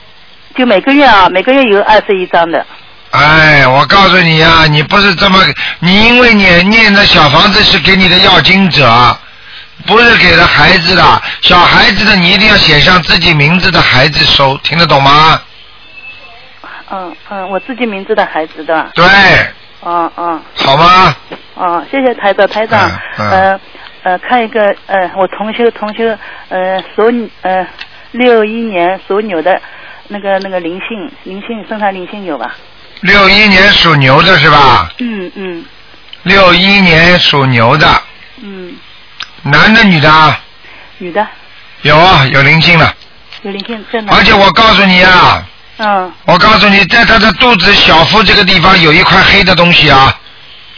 [0.54, 2.64] 就每个月啊每个月有二十一张的。
[3.10, 5.38] 哎，我告诉你啊，你不是这么，
[5.80, 8.88] 你因为你念的小房子是给你的要经者，
[9.86, 11.02] 不是给了孩子的。
[11.42, 15.42] 小孩子的你一定要写上自己名字的孩子收，听得懂吗？
[16.92, 18.90] 嗯嗯，我自己名字的孩子的。
[18.94, 19.04] 对，
[19.84, 21.14] 嗯嗯好吗？
[21.56, 23.60] 嗯，谢谢台长台长嗯，嗯呃
[24.04, 26.04] 呃看一个呃我同修同修
[26.48, 27.66] 呃属牛呃
[28.12, 29.60] 六一年属牛的
[30.08, 32.54] 那个那个灵性灵性身上灵性有吧？
[33.00, 34.90] 六一年属牛的是吧？
[34.98, 35.64] 嗯嗯
[36.24, 38.02] 六一年属牛的，
[38.42, 38.74] 嗯，
[39.42, 40.38] 男的女的啊？
[40.98, 41.26] 女的
[41.82, 42.94] 有啊，有灵性了。
[43.42, 44.14] 有灵性在哪？
[44.14, 45.42] 而且我告诉你啊，
[45.78, 50.14] 嗯我告诉你，在他的肚子小腹这个地方有一块黑的东西啊。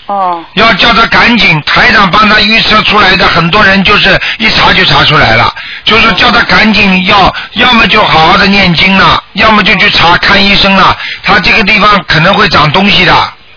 [0.06, 5.52] 哦要叫他赶紧，台长帮他预测出来的，很多人就是一查就查出来了，
[5.84, 10.96] 就是叫他赶紧要，要么就好好的念经了，要么就去查看医生了。
[11.22, 13.12] 他这个地方可能会长东西的，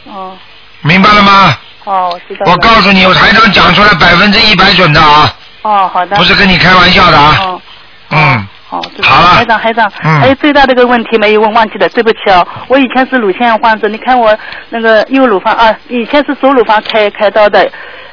[0.06, 0.36] 哦
[0.82, 1.58] 明白了吗？
[1.84, 2.52] 哦，我知道。
[2.52, 6.16] 我告诉你，我台长讲出来百分之一百准的啊，哦好的。
[6.16, 7.40] 不是跟你开玩笑的啊。
[7.42, 7.62] 哦
[8.10, 12.48] 嗯，好，好了台长，台长，嗯还有最大的一个问题没有问，忘记了，对不起哦。
[12.68, 14.38] 我以前是乳腺患者，你看我
[14.70, 17.68] 那个右乳房啊，以前是左乳房开开刀的，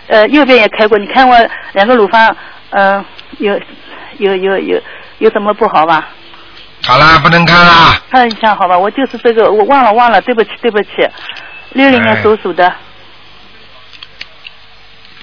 [0.08, 0.96] 呃，右边也开过。
[0.96, 1.36] 你看我
[1.72, 2.34] 两个乳房，
[2.70, 3.04] 嗯、
[3.38, 3.54] 有
[4.18, 4.82] 有有有
[5.18, 6.08] 有什么不好吧？
[6.84, 7.96] 好啦，不能看啦。
[8.10, 10.88] 看一下好吧，我就是这个，我忘了忘了，对不起对不起。
[11.70, 12.74] 六零年哎属鼠的，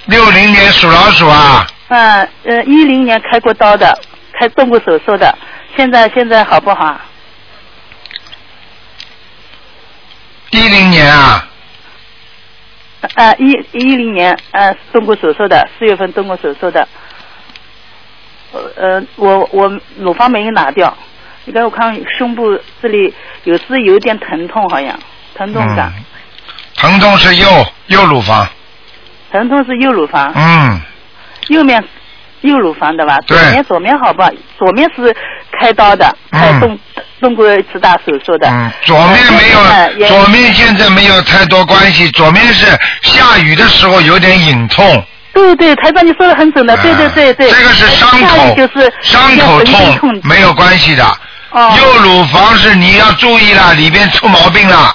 [0.05, 3.99] 六零年属老鼠啊，嗯呃，一零年开过刀的，
[4.39, 5.37] 开动过手术的，
[5.75, 6.99] 现在现在好不好？
[10.51, 11.47] 一零年啊，
[13.15, 16.87] 呃，一一零年呃动过手术的，四月份动过手术的。
[18.51, 20.95] 呃呃，我我乳房没有拿掉，
[21.45, 24.97] 你看我看胸部这里有时有点疼痛，好像
[25.35, 26.03] 疼痛感，嗯，
[26.75, 27.47] 疼痛是右
[27.87, 28.47] 右乳房，
[29.31, 30.81] 疼痛是右乳房，嗯，
[31.49, 31.83] 右面
[32.41, 33.19] 右乳房的吧？
[33.27, 34.29] 对左面左面好吧？
[34.57, 35.15] 左面是
[35.59, 36.79] 开刀的，嗯开动
[37.21, 38.47] 动过一次大手术的。
[38.49, 39.49] 嗯，左面没
[39.99, 42.65] 有，左面现在没有太多关系，左面是
[43.03, 45.03] 下雨的时候有点隐痛，
[45.39, 47.49] 对对，台长你说的很准的，对对对对。
[47.49, 51.03] 啊这个是伤口就是伤口痛没有关系的。
[51.51, 54.93] 哦右乳房是你要注意了，里边出毛病了，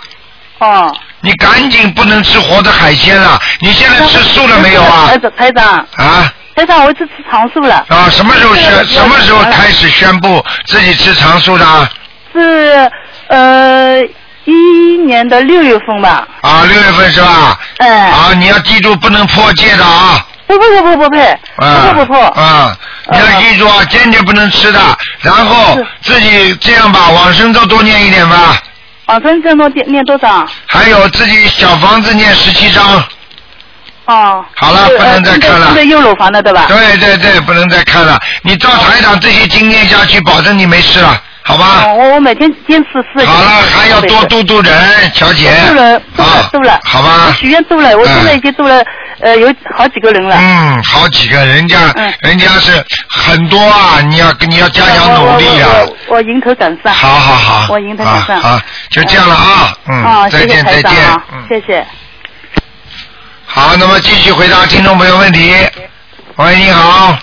[0.59, 0.95] 哦。
[1.21, 3.41] 你赶紧不能吃活的海鲜了。
[3.61, 5.19] 你现在吃素了没有啊台？
[5.19, 7.85] 长台长，啊台长，我是吃长素了。
[7.89, 8.09] 啊！
[8.11, 11.67] 什么时候宣什么时候开始宣布自己吃长素的？
[11.67, 11.89] 啊，
[12.33, 12.91] 是
[13.29, 14.03] 呃
[14.45, 16.29] 一一年的六月份吧。
[16.43, 17.59] 啊六月份是吧？
[17.79, 18.11] 哎。
[18.11, 20.25] 啊，你要记住不能破戒的啊！
[20.47, 21.21] 不不不不不配，
[21.57, 22.21] 啊，不不不不。
[22.41, 22.77] 啊，
[23.11, 24.81] 你要记住啊，坚决不能吃的。
[25.21, 28.57] 然后自己这样吧，往生咒多念一点吧。
[29.07, 30.47] 往生咒多念念多少？
[30.67, 33.03] 还有自己小房子念十七章。
[34.07, 34.45] 哦。
[34.55, 36.67] 好了不能再呃看了现在右乳房的对吧？
[36.69, 38.21] 对对对，不能再看了。
[38.43, 41.85] 你照台长这些经念下去，保证你没事了，好吧？
[41.85, 43.23] 哦，我我每天坚持四。
[43.27, 44.73] 好了，还要多度度人，
[45.15, 45.53] 小姐。
[45.69, 46.81] 度了，度了啊，度了。
[46.85, 47.37] 好吧？
[47.39, 48.83] 许愿度了，我现在已经度了
[49.21, 50.35] 呃有好几个人了。
[50.41, 55.69] 嗯，好几个人家，嗯人家是很多啊，你要你要加强努力啊。
[55.69, 56.95] 我我我我迎头赶上。
[56.95, 58.41] 好好好，我迎头赶上。
[58.41, 60.93] 好，好就这样了啊，啊，嗯，再见再见
[61.47, 61.87] 谢谢。
[63.45, 65.55] 好，那么继续回答听众朋友问题。
[66.37, 67.17] 喂，你好，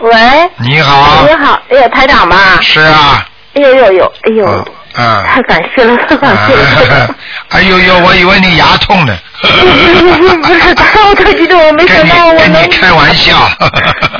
[0.00, 0.10] 喂，
[0.58, 1.26] 你好。
[1.26, 2.36] 你，好，哎呀，台长吧？
[2.60, 6.94] 是啊，哎呦呦呦，哎呦，嗯，太感谢了，太感谢了。
[6.96, 7.14] 啊
[7.50, 9.16] 哎呦呦，我以为你牙痛呢。
[9.40, 12.68] 不是不是我太激动，我没想到我能跟你。
[12.68, 13.34] 开玩笑。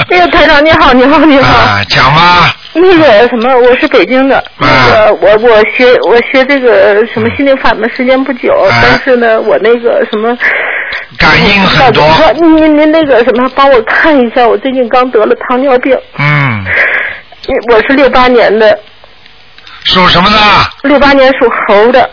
[0.08, 1.58] 那个，台长你好，你好，你好。
[1.58, 10.36] 啊，讲吧，那个什么，我是北京的，那个我我学我学这个什么心灵法门时间不久，啊但是呢，我那个什么。
[11.18, 12.02] 感应很多，
[12.34, 16.64] 您您您那个什么，帮我看一下，我最近刚得了糖尿病，嗯，
[17.70, 18.78] 我是六八年的，
[19.84, 20.38] 属什么的？
[20.82, 22.10] 六八年属猴的，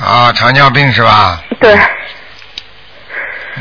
[0.00, 1.40] 啊，糖尿病是吧？
[1.60, 1.76] 对，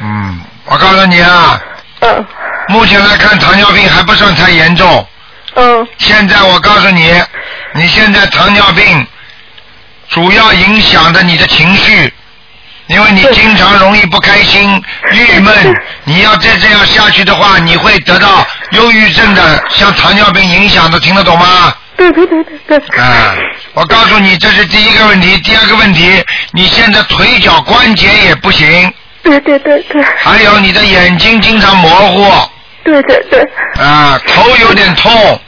[0.02, 1.60] 嗯，我告诉你啊，
[2.02, 2.26] 嗯
[2.68, 5.08] 目前来看糖尿病还不算太严重。
[5.56, 7.22] 嗯现在我告诉你，
[7.74, 9.06] 你现在糖尿病
[10.08, 12.14] 主要影响的你的情绪，
[12.88, 15.54] 因为你经常容易不开心、郁闷，
[16.06, 21.76] 你要再这样下去的话，你会得到忧郁症的，像糖尿病影响的，听得懂吗？
[22.02, 23.00] 对对对对对。
[23.00, 23.36] 啊，
[23.74, 25.38] 我告诉你，这是第一个问题。
[25.42, 28.92] 第二个问题，你现在腿脚关节也不行。
[29.22, 30.02] 对对对对。
[30.18, 32.50] 还有你的眼睛经常模糊。
[32.84, 33.40] 对对对。
[33.80, 35.40] 啊，头有点痛。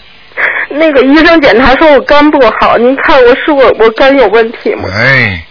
[0.70, 4.84] 那个医生检查说我肝不好，您看我是我我肝有问题吗？
[4.96, 5.44] 哎，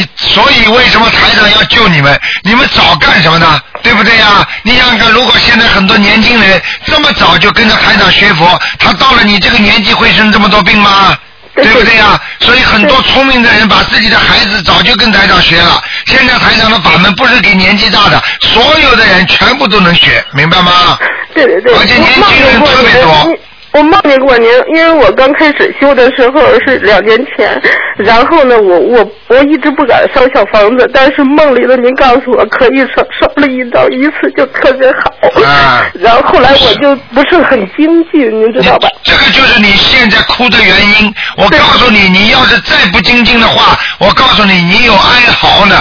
[0.00, 2.18] 你所以为什么台长要救你们？
[2.42, 3.60] 你们早干什么呢？
[3.82, 4.46] 对不对呀？
[4.62, 11.16] 你想想看，如果现在很多年轻人这么早就跟着台长学佛，他到了你这个年纪会生这么多病吗？
[11.56, 12.18] 对不对呀？
[12.40, 15.82] 所以很多聪明的人把自己的孩子早就跟台长学了。
[16.06, 20.98] 现在台长的法门不是给年纪大的，所有的人全部都能学，明白吗？
[21.34, 21.74] 对对对。
[21.76, 23.28] 而且年轻人特别多。
[23.72, 27.60] 我梦见过您，因为我刚开始修的时候是两年前，
[27.96, 35.42] 然后呢，我我我一直不敢烧小房子，但是梦里的您告诉我可以烧，烧了一张一次就特别好。
[35.44, 35.86] 啊。
[36.00, 38.88] 然后后来我就不是很精进，您知道吧？
[39.04, 41.14] 这个就是你现在哭的原因。
[41.36, 45.76] 我告诉你，你要是再不精进的话，我告诉你，你有哀嚎呢。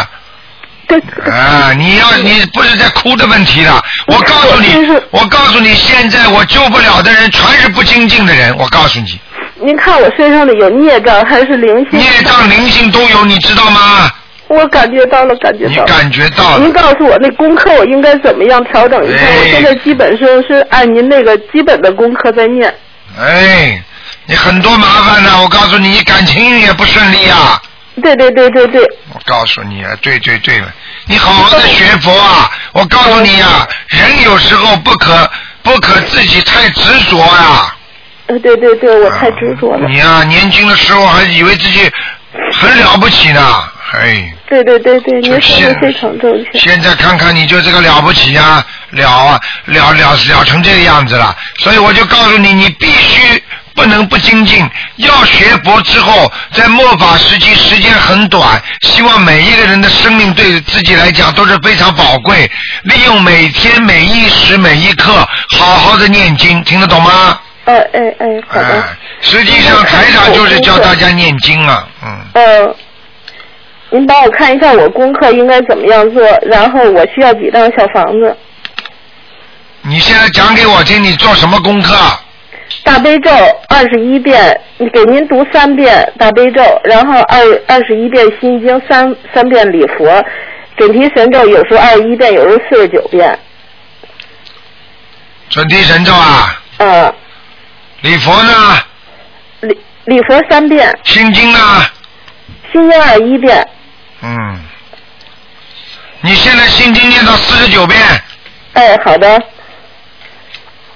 [1.32, 4.76] 啊，你要你不是在哭的问题了，我告诉你，
[5.12, 9.20] 我告诉你，现在我救不了的人全是不精进的人，我告诉你。
[9.62, 12.00] 您看我身上的有孽障还是灵性？
[12.00, 14.10] 孽障、灵性都有，你知道吗？
[14.48, 15.70] 我感觉到了，感觉到。
[15.70, 16.60] 你感觉到了。
[16.60, 19.24] 您告诉我那功课我应该怎么样调整一下？
[19.26, 22.74] 我现在基本上是按您那个基本的功课在念。
[23.20, 23.80] 哎，
[24.26, 27.62] 你很多麻烦呢，我告诉你，你感情运也不顺利啊。
[28.00, 28.82] 对对对对对。
[29.14, 30.74] 我告诉你啊，对对对了，
[31.06, 32.50] 你好好的学佛啊！
[32.74, 35.30] 我告诉你啊，人有时候不可
[35.64, 37.76] 不可自己太执着呀。
[38.28, 39.88] 呃，对对对，我太执着了。
[39.90, 41.92] 你啊，年轻的时候还以为自己
[42.54, 43.42] 很了不起呢，
[43.94, 44.34] 哎。
[44.50, 46.58] 对对对对，您说的非常正确。
[46.60, 53.42] 现在看看你就这个了不起啊，了啊了了了成这个样子了，所以我就告诉你，你必须。
[53.76, 62.52] 不能不精进，要学佛之后，在末法时期时间很短，希望每一个人的生命对自己来讲都是非常宝贵。
[62.84, 65.26] 利用每天每一时每一刻，
[65.58, 67.40] 好好的念经，听得懂吗？
[67.64, 68.84] 哎哎哎，好的。
[69.22, 72.20] 实际上台长就是教大家念经啊，嗯。
[72.34, 72.76] 嗯，
[73.92, 78.36] 您帮我看一下我功课应该怎么样做，然后我需要几张小房子？
[79.82, 81.96] 你现在讲给我听，你做什么功课？
[82.84, 83.32] 大悲咒
[83.68, 84.60] 二十一遍，
[84.94, 90.24] 给您读三遍大悲咒，然后二二十一遍心经，三三遍礼佛，
[90.78, 93.38] 准提神咒有时候二十一遍，有时候四十九遍。
[95.50, 96.62] 准提神咒啊？
[96.78, 97.14] 嗯。
[98.02, 98.52] 礼佛呢？
[99.62, 100.96] 礼礼佛三遍。
[101.04, 101.60] 心经呢？
[102.72, 103.68] 心经二十一遍。
[104.22, 104.60] 嗯。
[106.22, 108.00] 你现在心经念到四十九遍。
[108.74, 109.42] 哎，好的。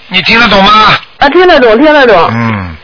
[0.07, 0.97] 你听得懂吗？
[1.19, 2.29] 啊，听得懂，听得懂。
[2.33, 2.75] 嗯，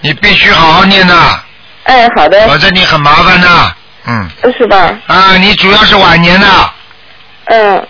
[0.00, 1.40] 你必须好好念呐。
[1.84, 2.46] 哎，好的。
[2.48, 3.72] 否则你很麻烦呐，
[4.06, 4.28] 嗯。
[4.58, 4.92] 是吧？
[5.06, 6.70] 啊，你主要是晚年呐。
[7.46, 7.86] 嗯。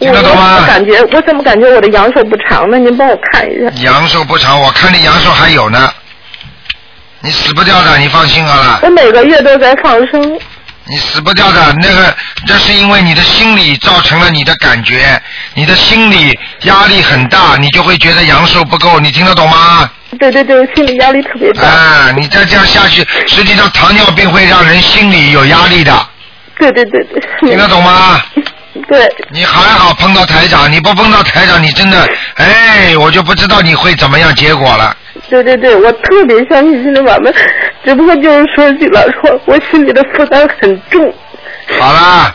[0.00, 0.58] 听得懂吗？
[0.60, 2.78] 我感觉，我怎么感觉我的阳寿不长呢？
[2.78, 3.70] 您帮我看一下。
[3.82, 5.92] 阳寿不长，我看你阳寿还有呢。
[7.20, 8.80] 你死不掉的，你放心好了。
[8.82, 10.38] 我每个月都在放生。
[10.86, 12.14] 你死不掉的那个，
[12.46, 15.20] 这是因为你的心理造成了你的感觉，
[15.54, 19.90] 你的心理压力很大，你就会觉得阳寿不够，你听得懂吗？
[20.18, 21.62] 对对对，心理压力特别大。
[21.62, 26.06] 啊，你再这样下去，实际上糖尿病会让人心里有压力的。
[26.58, 27.48] 对对对对。
[27.48, 28.20] 听得懂吗？
[28.86, 29.10] 对。
[29.30, 34.94] 你还好碰到台长，你不碰到台长，你真的，哎，我就不知道你会怎么样结果了。
[35.30, 37.34] 对对对，我特别相信心灵法门，
[37.84, 41.12] 只不过就是说句老实话，我心里的负担很重。
[41.78, 42.34] 好啦，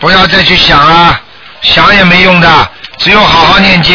[0.00, 1.20] 不要再去想了，
[1.60, 2.48] 想也没用的，
[2.98, 3.94] 只有好好念经，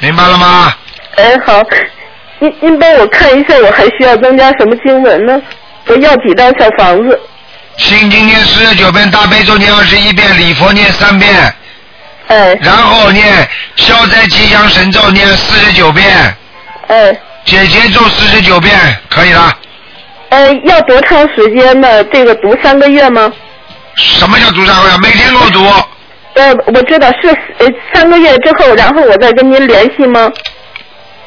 [0.00, 0.72] 明白了吗？
[1.16, 1.62] 哎，好，
[2.38, 5.42] 您您帮我看一下，我还需要增加什么经文呢？
[5.86, 7.20] 我要几张小房子？
[7.78, 11.54] 心经念四十九遍，大悲咒念二十一遍，礼佛念三遍。
[12.28, 12.56] 哎。
[12.62, 16.06] 然后念消灾吉祥神咒念四十九遍。
[16.86, 17.16] 哎。
[17.46, 18.74] 姐姐咒四十九遍，
[19.08, 19.56] 可以了。
[20.30, 22.02] 呃，要多长时间呢？
[22.04, 23.32] 这个读三个月吗？
[23.94, 24.96] 什么叫读三个月？
[24.98, 25.64] 每天给我读。
[26.34, 27.28] 呃，我知道是
[27.58, 30.30] 呃三个月之后，然后我再跟您联系吗？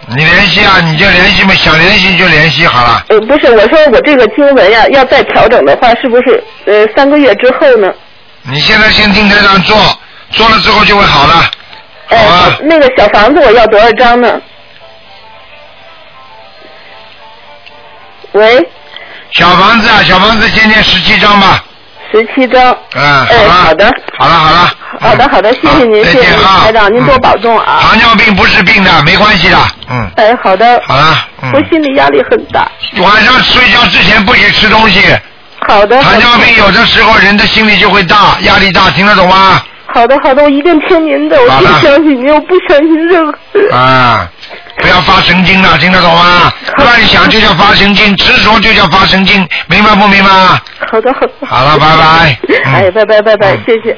[0.09, 3.05] 你联系啊，你就联系嘛，想联系就联系好了。
[3.07, 7.91] 呃，不是，我说我这个经文呀，要再调整的话，是不是呃三个月之后呢？
[8.43, 9.77] 你现在先听台上做，
[10.31, 11.49] 做了之后就会好了。
[12.07, 12.57] 好啊。
[12.63, 14.39] 那个小房子我要多少张呢？
[18.33, 18.69] 喂，
[19.31, 21.63] 小房子啊，小房子今天十七张吧。
[22.11, 22.75] 十七张。
[22.95, 24.73] 嗯，哎，好了，好的，好了，好了。
[24.99, 26.27] 好的，好的，谢谢您，再谢谢
[26.63, 27.79] 台长，您多嗯保重啊。
[27.81, 29.57] 糖尿病不是病的，没关系的。
[29.89, 32.69] 嗯，哎，好的，好了，嗯我，心里压力很大。
[33.01, 35.01] 晚上睡觉之前不许吃东西。
[35.67, 39.61] 好的，糖尿病有的时候人的心里就会大，压力大，听得懂吗？
[39.93, 43.71] 好的，好的，我一定听您的，我不相信您，我不相信任何人。
[43.71, 44.27] 啊，
[44.79, 46.51] 不要发神经了，听得懂吗？
[46.77, 50.29] 乱想就叫发神经，执着就叫发神经，明白不明白？
[50.91, 51.47] 好的，好的。
[51.47, 52.39] 好了拜拜。
[52.65, 52.73] 嗯。
[52.73, 53.97] 哎，拜拜，拜拜嗯，谢谢。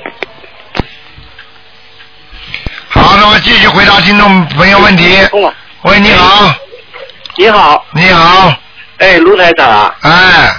[2.89, 5.17] 好，那么继续回答听众朋友问题。
[5.83, 6.53] 喂，你好，
[7.37, 8.53] 你好，你好，
[8.97, 9.67] 哎，卢台长。
[9.69, 10.55] 啊，哎，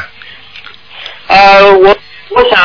[1.28, 1.96] 呃，我
[2.30, 2.58] 我想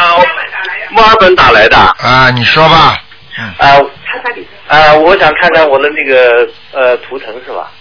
[0.91, 2.97] 墨尔本打来的，啊，你说吧，
[3.37, 3.85] 嗯，呃，
[4.67, 7.71] 呃，我想看看我的那个呃图腾是吧？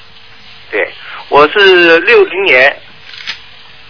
[0.71, 0.93] 对，
[1.29, 2.77] 我是六零年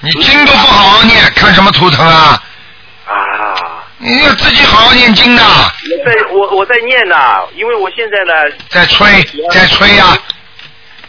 [0.00, 2.42] 你经都不好好念，看什么图腾啊？
[3.06, 9.06] 啊，你要自己好好念经的，我在我我在念呐，因为我现在呢，在吹，
[9.50, 10.16] 在吹呀、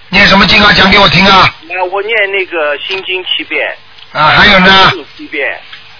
[0.09, 0.71] 念什么经啊？
[0.73, 1.39] 讲给我听啊！
[1.39, 3.75] 啊，我念那个心经七遍，
[4.13, 4.91] 啊，还有呢？
[5.17, 5.59] 七遍，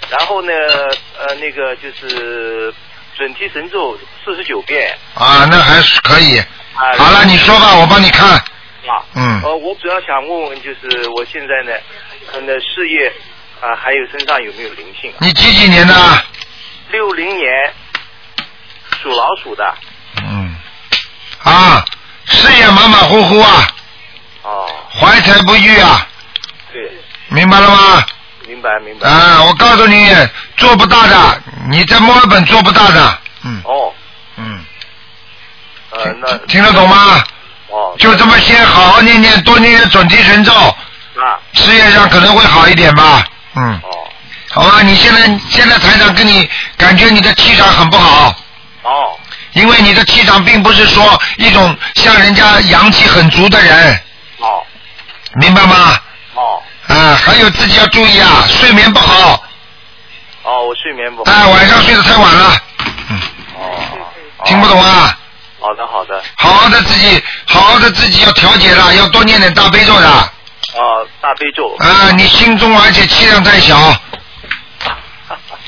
[0.09, 0.51] 然后呢，
[1.19, 2.73] 呃，那个就是
[3.17, 4.95] 准提神咒四十九遍。
[5.15, 6.37] 啊，那还是可以。
[6.39, 6.45] 啊
[6.97, 8.29] 好了，你说吧，我帮你看。
[8.29, 11.77] 啊，嗯呃，我主要想问问，就是我现在呢，
[12.31, 13.11] 可能事业
[13.59, 15.17] 啊、还有身上有没有灵性啊？
[15.19, 15.93] 你几几年的？
[16.91, 17.49] 六零年
[19.01, 19.75] 属老鼠的，
[20.23, 20.55] 嗯。
[21.43, 21.83] 啊，
[22.25, 23.67] 事业马马虎虎啊，
[24.43, 26.07] 哦，怀才不遇啊，
[26.71, 26.91] 对，
[27.29, 28.05] 明白了吗？
[28.47, 29.07] 明白明白。
[29.09, 30.15] 啊，我告诉你，
[30.55, 33.17] 做不大的，你在墨尔本做不大的。
[33.43, 33.61] 嗯。
[33.65, 33.93] 哦，
[34.37, 34.63] 嗯，
[35.91, 37.23] 呃，那听得懂吗？
[37.69, 43.27] 哦，就这么先好好念念，多念念准提神咒，啊，事业上可能会好一点吧。
[43.55, 43.89] 嗯，哦。
[44.49, 48.33] 好吧，你现在现在台长跟你感觉你的气场很不好，
[48.83, 49.17] 哦。
[49.53, 53.99] 因为你的气场并不是说一种像人家阳气很足的人，
[54.37, 54.63] 哦。
[55.41, 55.99] 明白吗？
[56.89, 59.43] 哦啊，还有自己要注意啊，睡眠不好，
[60.43, 61.31] 哦，我睡眠不好。
[61.31, 62.57] 啊，晚上睡得太晚了，
[63.09, 63.19] 嗯，
[63.55, 65.17] 哦，听不懂啊？
[65.59, 70.07] 好的好的，好好的自己，好好的自己要调节了，要多念点大悲咒的。
[70.09, 71.75] 哦，大悲咒。
[71.79, 73.95] 啊，你心中而且气量太小，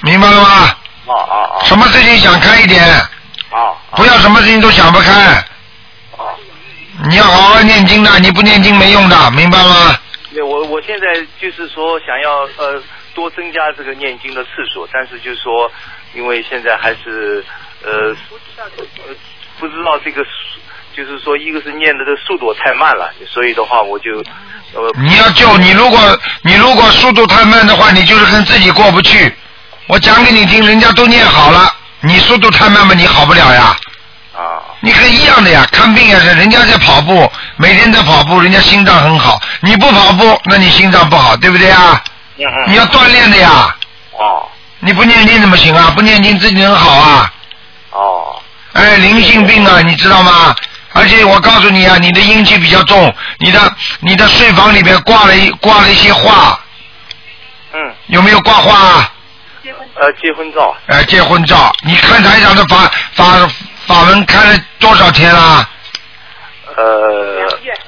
[0.02, 0.76] 明白了吗？
[1.06, 2.88] 哦哦哦什么事情想开一点，
[3.50, 5.44] 哦不要什么事情都想不开。
[6.18, 6.28] 哦，
[7.10, 9.98] 你要好好念经的，你不念经没用的，明白吗？
[10.34, 11.08] 对我我现在
[11.40, 12.82] 就是说想要呃
[13.14, 15.72] 多增加这个念经的次数，但是就是说，
[16.14, 17.44] 因为现在还是
[17.84, 18.16] 呃
[19.60, 20.24] 不知道这个，
[20.96, 24.24] 就是说一个是念的这速度太慢了，所以的话我就
[24.74, 26.00] 呃你要救你，如果
[26.44, 29.34] 你如果速度太慢的话，你就是跟自己过不去。
[29.88, 33.76] 我讲给你听，人家都念好了，你速度太慢嘛，你好不了呀。
[34.36, 39.42] 啊你可以一样的呀，看病也是，人家在跑步，每天在跑步，人家心脏很好。
[39.62, 42.02] 你不跑步，那你心脏不好，对不对呀？
[42.68, 43.76] 你要锻炼的呀，
[44.18, 44.48] 哦
[44.80, 45.92] 你不念经怎么行啊？
[45.94, 47.34] 不念经自己能好啊？
[47.92, 48.42] 哦
[48.74, 50.56] 哎，灵性病啊，你知道吗？
[50.94, 53.60] 而且我告诉你啊，你的阴气比较重，你的
[54.00, 56.58] 你的睡房里面挂了一挂了一些画，
[57.74, 59.14] 嗯有没有挂画啊？
[60.02, 63.26] 呃结婚照呃，结婚照，你看台长的法法
[63.90, 65.68] 法文看了多少天啦？
[66.78, 66.86] 呃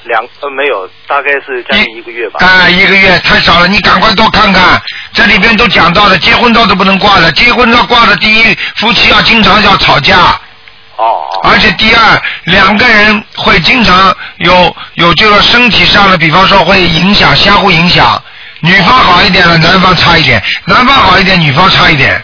[0.04, 4.82] 两呃没有大概是将近一个月吧啊，一个月太少了，你赶快多看看，
[5.14, 10.18] 这里边都讲到了，结婚照都不能挂了，结婚照挂的，第一，夫妻要经常要吵架，
[10.97, 18.22] 哦哦而且第二，两个人会经常有有这个身体上的，比方说会影响，相互影响。
[18.62, 22.22] 女方好一点了，男方差一点；男方好一点，女方差一点。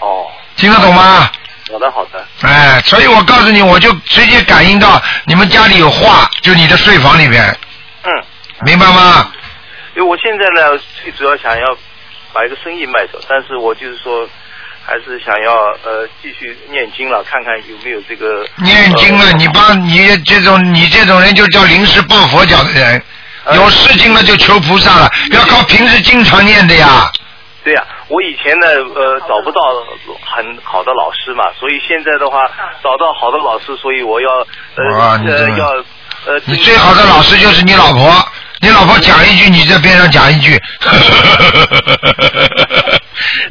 [0.00, 0.26] 哦
[0.56, 1.30] 听得懂吗？
[1.72, 7.56] 好的好的哎，所以我告诉你，我就直接感应到你们家里有画，就你的睡房里面，
[8.02, 8.10] 嗯。
[8.62, 9.32] 明白吗？
[9.96, 11.66] 因为我现在呢，最主要想要
[12.32, 14.28] 把一个生意卖走，但是我就是说，
[14.84, 15.52] 还是想要
[15.82, 23.02] 呃继续念经了，看看有没有这个念经了，呃你帮你这种你这种人就叫临时抱佛脚的人，
[23.44, 27.10] 呃有事情了就求菩萨了，要靠平时经常念的呀。
[27.70, 28.66] 对呀、我以前呢
[28.96, 29.60] 呃找不到
[30.26, 32.50] 很好的老师嘛，所以现在的话
[32.82, 34.28] 找到好的老师，所以我要
[34.74, 34.82] 呃
[35.56, 35.68] 要
[36.26, 38.12] 呃你最好的老师就是你老婆，
[38.60, 40.60] 你老婆讲一句，你在边上讲一句。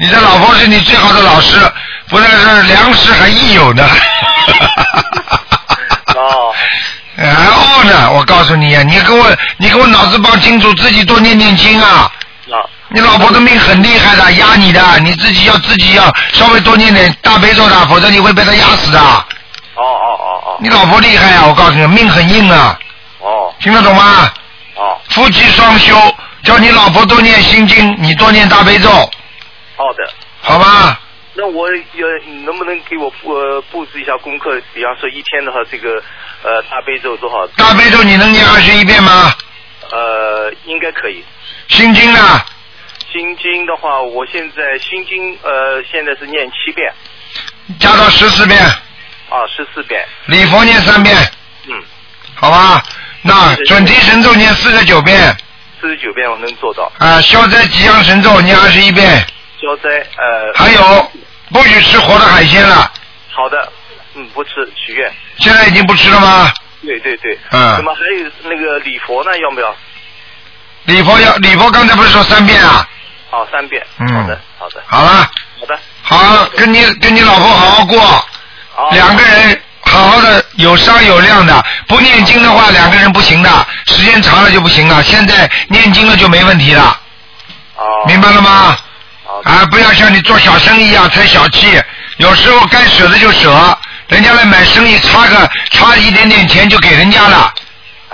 [0.02, 1.58] 你的老婆是你最好的老师，
[2.10, 3.88] 不但是良师还益友呢。
[6.14, 6.54] 哦
[7.16, 9.26] 然后呢，我告诉你啊，你给我，
[9.58, 12.12] 你给我脑子绑清楚，自己多念念经啊。
[12.52, 19.00] 啊，你老婆的命很厉害的，压你的，你自己要自己要稍微多念点大悲咒的，否则你会被他压死的。
[19.00, 22.78] 哦哦哦哦，你老婆厉害啊，我告诉你，命很硬啊，
[23.20, 24.32] 哦听得懂吗？
[24.76, 25.96] 哦，夫妻双修，
[26.44, 30.10] 叫你老婆多念心经，你多念大悲咒，好的。
[30.42, 31.00] 好吧？
[31.36, 32.08] 那我有
[32.46, 34.60] 能不能给我布呃布置一下功课？
[34.74, 36.02] 比方说一天的话，这个
[36.44, 37.46] 呃大悲咒多少？
[37.56, 39.34] 大悲咒你能念二十一遍吗？
[39.92, 41.24] 呃，应该可以。
[41.70, 42.20] 心经呢？
[43.12, 46.92] 心经的话，我现在心经呃现在是念七遍
[47.80, 48.60] 加到十四遍，
[49.30, 50.06] 啊，十四遍。
[50.28, 51.16] 礼佛念三遍，
[51.68, 51.74] 嗯，
[52.36, 52.84] 好吧？
[53.22, 55.36] 那准提神咒念四十九遍，
[55.82, 56.92] 四十九遍我能做到。
[57.00, 59.26] 啊，消灾吉祥神咒念二十一遍，
[59.60, 60.54] 消灾呃。
[60.54, 61.12] 还有
[61.52, 62.92] 不许吃活的海鲜了，
[63.32, 63.72] 好的，
[64.16, 65.12] 嗯，不吃许愿。
[65.38, 66.52] 现在已经不吃了吗？
[66.82, 67.38] 对对对。
[67.52, 69.76] 嗯那么还有那个礼佛呢，要不要？
[70.90, 72.86] 礼佛要礼佛刚才不是说三遍啊？
[73.30, 73.86] 好，三遍。
[74.00, 75.30] 嗯好的，好的，好了，
[75.60, 75.80] 好的。
[76.02, 78.02] 好，跟你跟你老婆好好过，
[78.74, 78.90] 好。
[78.92, 85.04] 两个人好好的有商有量的，不念经的话两个人不行的，时间长了就不行了。
[85.04, 86.98] 现在念经了就没问题了，
[87.76, 87.84] 哦。
[88.08, 88.76] 明白了吗？
[89.24, 89.42] 好。
[89.44, 91.80] 啊，不要像你做小生意一样太小气，
[92.18, 93.78] 有时候该舍的就舍，
[94.08, 97.54] 人家来买生意差个差一点点钱就给人家了，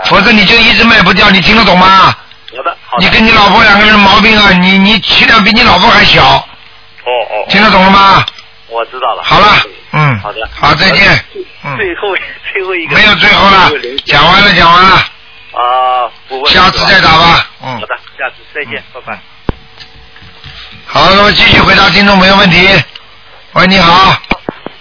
[0.03, 2.13] 否则你就一直卖不掉，你听得懂吗？
[2.57, 3.03] 好的，好的。
[3.03, 7.45] 你跟你老婆两个人毛病啊，你你气量比你老婆还小，哦哦。
[7.49, 8.25] 听得懂了吗？
[8.67, 9.23] 我知道了。
[9.23, 9.47] 好了，
[9.91, 10.49] 嗯，好的。
[10.53, 11.25] 好，再见。
[11.63, 12.15] 嗯，最后
[12.51, 12.95] 最后一个。
[12.95, 13.71] 没有最后了，
[14.05, 16.53] 讲完了，讲完了，啊，不问。
[16.53, 17.47] 下次再打吧。
[17.63, 19.19] 嗯好，的，下次再见，拜拜。
[20.87, 22.69] 好，那么继续回答听众朋友问题。
[23.53, 24.15] 喂，你好，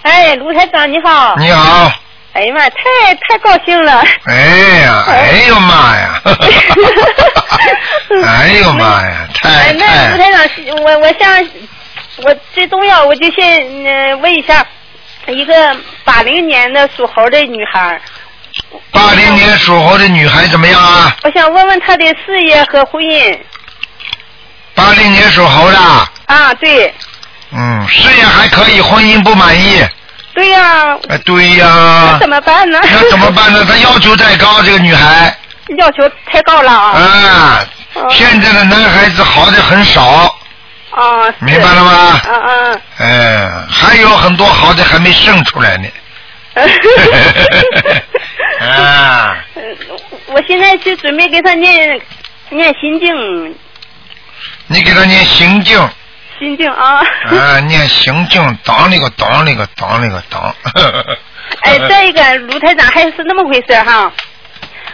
[0.01, 1.35] 哎，卢台长你好。
[1.37, 1.91] 你好，
[2.35, 4.03] 哎呀妈，太太高兴了。
[4.25, 4.35] 哎
[4.83, 6.21] 呀，哎呦妈呀，
[8.27, 11.49] 哎呦妈呀，太哎，那不太，台长，我我想，
[12.17, 14.65] 我最重要，我就先嗯、问一下，
[15.27, 18.01] 一个八零年的属猴的女孩，
[18.91, 21.15] 八零年属猴的女孩怎么样啊？
[21.23, 23.39] 我想问问她的事业和婚姻。
[24.73, 25.77] 八零年属猴的，
[26.25, 26.93] 啊，对，
[27.51, 29.81] 嗯，事业还可以，婚姻不满意。
[30.35, 32.19] 对呀、哎，对呀那。
[32.19, 32.79] 怎么办呢？
[32.83, 33.63] 那怎么办呢？
[33.67, 35.35] 她要求太高，这个女孩。
[35.77, 36.99] 要求太高了啊！
[36.99, 37.65] 啊，
[37.95, 40.03] 哦现在的男孩子好的很少，
[40.91, 42.21] 啊，是明白了吗？
[42.27, 42.81] 嗯嗯。
[42.99, 45.87] 哎，还有很多好的还没生出来呢。
[48.61, 49.63] 啊，嗯，
[50.27, 51.99] 我现在就准备给他念
[52.49, 53.55] 念心经，
[54.67, 55.89] 你给他念心经，
[56.39, 57.01] 心经啊。
[57.29, 60.55] 啊，念行经，当那个当那个当那个当。
[61.61, 64.11] 哎，再一个，卢台长还是那么回事哈。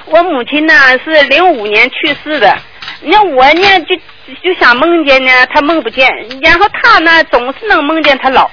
[0.06, 0.74] 我母亲呢
[1.04, 2.58] 是零五年去世的，
[3.02, 3.96] 那我呢就
[4.44, 6.10] 就想梦见呢，她梦不见，
[6.42, 8.50] 然后她呢总是能梦见她老。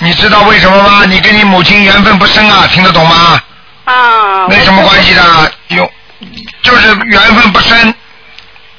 [0.00, 1.04] 你知道为什么吗？
[1.06, 3.42] 你跟你母亲缘分不深啊，听得懂吗？
[3.84, 4.46] 啊。
[4.48, 5.22] 没什么关系的，
[5.68, 5.90] 有
[6.62, 7.94] 就是缘分不深。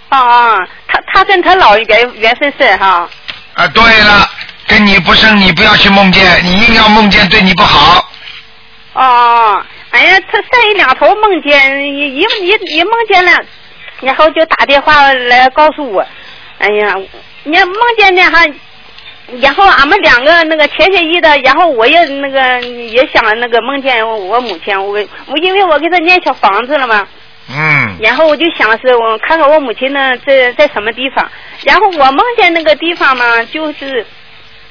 [0.10, 0.56] 啊啊，
[0.92, 3.08] 她她跟他老缘缘分深哈。
[3.54, 4.28] 啊，对了，
[4.68, 8.10] 跟你不深，你不要去梦见，你硬要梦见对你不好。
[8.94, 13.32] 哦，哎呀，他三一两头梦见，一一一一梦见了，
[14.02, 16.06] 然后就打电话来告诉我，
[16.58, 16.96] 哎呀，
[17.44, 18.46] 你梦见呢哈，
[19.42, 24.94] 然后俺们两个那个协协议的，然后我也那个也想那个梦见我母亲，我
[25.28, 27.08] 我因为我给他念小房子了嘛，
[27.50, 31.30] 嗯，然后我就想是我看看我母亲呢在在什么地方，
[31.64, 34.06] 然后我梦见那个地方嘛，就是。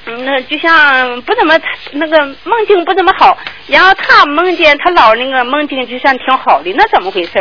[0.07, 1.55] 嗯，那就像不怎么
[1.91, 7.33] 那个梦境不怎么好，然后他梦见他老那个梦境就像挺好的，那怎么回事？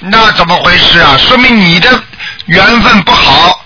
[0.00, 1.14] 那怎么回事啊？
[1.18, 1.90] 说明你的
[2.46, 3.62] 缘分不好，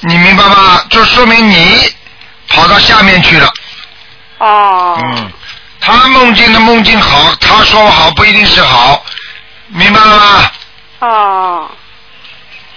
[0.00, 0.82] 你明白吗？
[0.90, 1.78] 就说明你
[2.48, 3.48] 跑到下面去了。
[4.38, 4.98] 哦。
[5.04, 5.30] 嗯，
[5.80, 9.04] 他梦见的梦境好，他说好不一定是好，
[9.68, 10.50] 明白了吗？
[11.00, 11.70] 哦。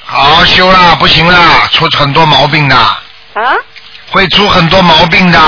[0.04, 3.54] 好好修啦，不行啦，出很多毛病的，啊？
[4.10, 5.40] 会出很多毛病的，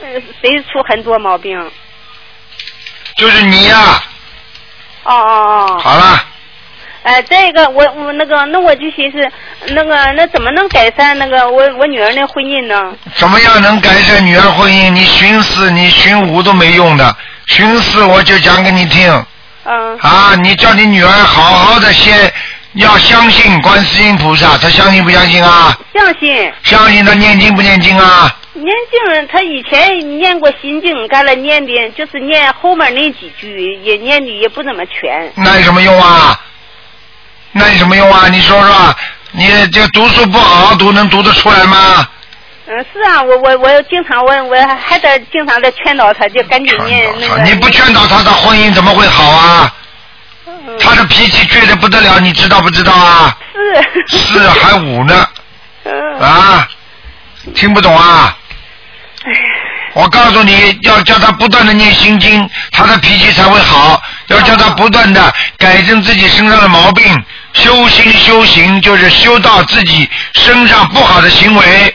[0.00, 0.06] 呃，
[0.40, 1.58] 谁出很多毛病？
[3.16, 4.00] 就是你呀、
[5.02, 5.80] 哦哦哦。
[5.82, 6.24] 好了，
[7.02, 9.18] 哎，这个我我那个那我就寻思，
[9.74, 12.96] 那个那怎么能改善那个我我女儿的婚姻呢？
[13.16, 14.90] 怎么样能改善女儿婚姻？
[14.90, 17.16] 你寻四、你寻五都没用的，
[17.48, 19.26] 寻四我就讲给你听。
[19.64, 19.98] 嗯。
[19.98, 22.32] 啊，你叫你女儿好好的先
[22.74, 25.76] 要相信观世音菩萨，她相信不相信啊？
[25.94, 26.52] 相信。
[26.62, 28.34] 相信她念经不念经啊？
[28.52, 35.32] 念经，他以前念过心经，干了念的，就是念后面那几句，也念的也不怎么全。
[35.36, 36.38] 那有什么用啊？
[37.52, 38.28] 那有什么用啊？
[38.28, 38.96] 你说说，
[39.30, 42.06] 你这读书不好好读，能读得出来吗？
[42.72, 47.42] 嗯，是啊，我我我经常我我还得经常的劝导他，就赶紧念那个。
[47.42, 49.74] 你不劝导他，他婚姻怎么会好啊？
[50.78, 53.36] 他的脾气倔得不得了，你知道不知道啊？
[54.06, 54.16] 是。
[54.16, 55.26] 是还五呢。
[55.82, 56.20] 嗯。
[56.20, 56.68] 啊，
[57.56, 58.36] 听不懂啊？
[59.94, 64.00] 我告诉你要叫他不断的念心经，他的脾气才会好。
[64.28, 67.20] 要叫他不断的改正自己身上的毛病，
[67.52, 71.89] 修心修行就是修到自己身上不好的行为，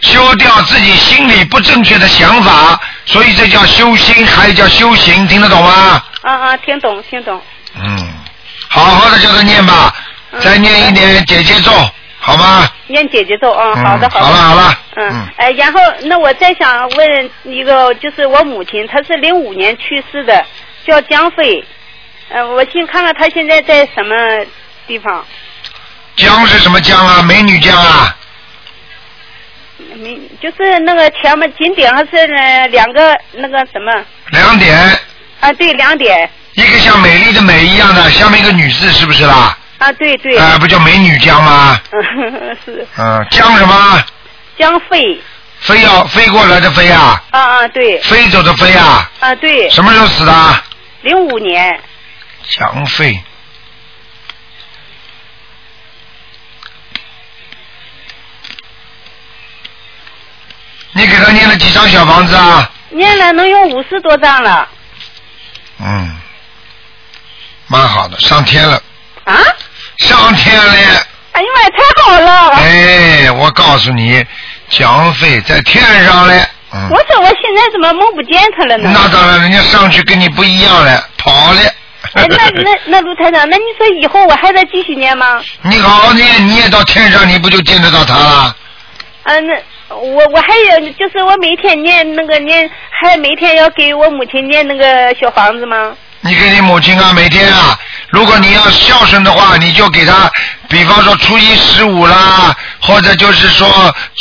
[0.00, 6.02] 修掉自己心里不正确的想法，所以这叫修心，还叫修行，听得懂吗？
[6.22, 7.40] 啊啊，听懂听懂。
[7.76, 8.08] 嗯，
[8.68, 9.94] 好好的叫他念吧，
[10.40, 11.70] 再念一点姐姐咒，
[12.18, 12.68] 好吗？
[12.86, 14.26] 念姐姐咒啊，好的嗯好的。
[14.26, 20.44] 好了好了嗯，哎，然后那我再想问一个，就是我母亲，她是零五年去世的，
[20.86, 21.64] 叫江飞。
[22.30, 24.14] 呃，我先看看她现在在什么
[24.86, 25.24] 地方。
[26.16, 27.22] 江是什么江啊？
[27.22, 28.16] 美女江啊？
[29.96, 33.92] 没，就是那个前面景点上是呃两个那个什么
[34.30, 34.76] 两点，
[35.40, 35.52] 啊？
[35.52, 39.56] 对，两点一个像美丽的美一样的，下面一个女字是不是啦？
[39.78, 40.36] 啊，对对。
[40.36, 41.80] 啊，不叫美女江吗？
[41.92, 44.04] 嗯，是嗯，江什么？
[44.58, 45.18] 江飞
[45.60, 47.22] 飞要飞过来的飞啊？
[47.30, 49.10] 啊啊，对飞走的飞啊？
[49.20, 49.68] 啊对。
[49.70, 50.32] 什么时候死的？
[51.02, 51.80] 零五年
[52.48, 53.18] 江飞。
[60.92, 62.70] 你给他念了几张小房子啊？
[62.90, 64.68] 念了能有五十多张了
[65.78, 66.16] 嗯，
[67.68, 68.82] 蛮好的，上天了，
[69.24, 69.38] 啊！
[69.98, 70.72] 上天了。
[71.32, 72.48] 哎呀妈呀，太好了！
[72.56, 74.24] 哎，我告诉你，
[74.68, 76.44] 蒋飞在天上嘞。
[76.72, 76.88] 嗯。
[76.90, 78.90] 我说我现在怎么梦不见他了呢？
[78.92, 81.60] 那当然，人家上去跟你不一样了，跑了。
[82.14, 85.40] 哎，那那 那卢台长，那你说以后我还得继续念吗？
[85.62, 88.56] 你好好念，你也到天上，你不就见得到他了？
[89.22, 89.54] 啊，那
[89.90, 95.94] 我我还有就是我每天念那个念，还每天要给我母亲念那个小房子吗？
[96.22, 97.78] 你给你母亲啊，每天啊，
[98.10, 100.30] 如果你要孝顺的话，你就给她，
[100.68, 103.66] 比方说初一十五啦，或者就是说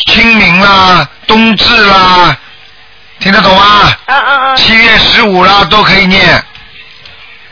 [0.08, 2.36] 清明啦、冬至啦，
[3.20, 3.92] 听得懂吗？
[4.06, 4.56] 啊啊啊！
[4.56, 6.26] 七月十五啦，都可以念。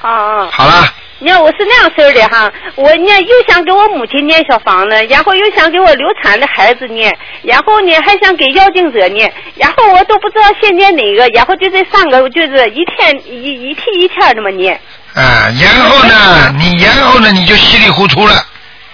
[0.01, 0.47] 啊啊！
[0.51, 7.11] 好了，你看我是那样式儿的哈，我呢又想给我母亲念小房子，然后又想给我流产的孩子念，
[7.41, 14.80] 然后呢还想给要经者念，然后我都不知道先念哪个，然后就这三个就是一天一一天一天这么念。
[15.15, 18.45] 啊，然后呢，你然后呢，你就稀里糊涂了，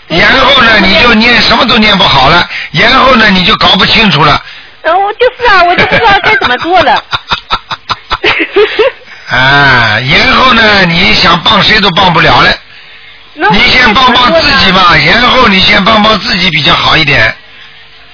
[0.07, 4.41] 然后呢，你就念什么都念不好了，然后呢，你就搞不清楚了。
[4.83, 7.03] 嗯，我就是啊，我就不知道该怎么做了。
[9.33, 12.49] 啊，然后呢，你想帮谁都帮不了了。
[13.51, 17.35] 你先帮帮自己吧，然后你先帮帮自己比较好一点。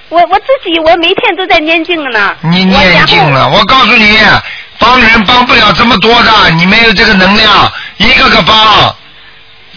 [0.08, 2.34] 我我自己我每天都在念经呢。
[2.42, 4.18] 你念经了，我告诉你，
[4.78, 8.96] 帮人帮不了这么多的，你没有这个能量，一个个帮。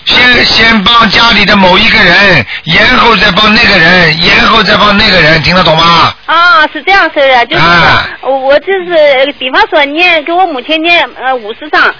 [0.05, 6.13] 先先帮家里的某一个人，然后再帮那个人，然后再帮那个人，听得懂吗？
[6.27, 11.95] 啊，是这样式的，就是、啊我我就是比方说念给我母亲念呃五十章，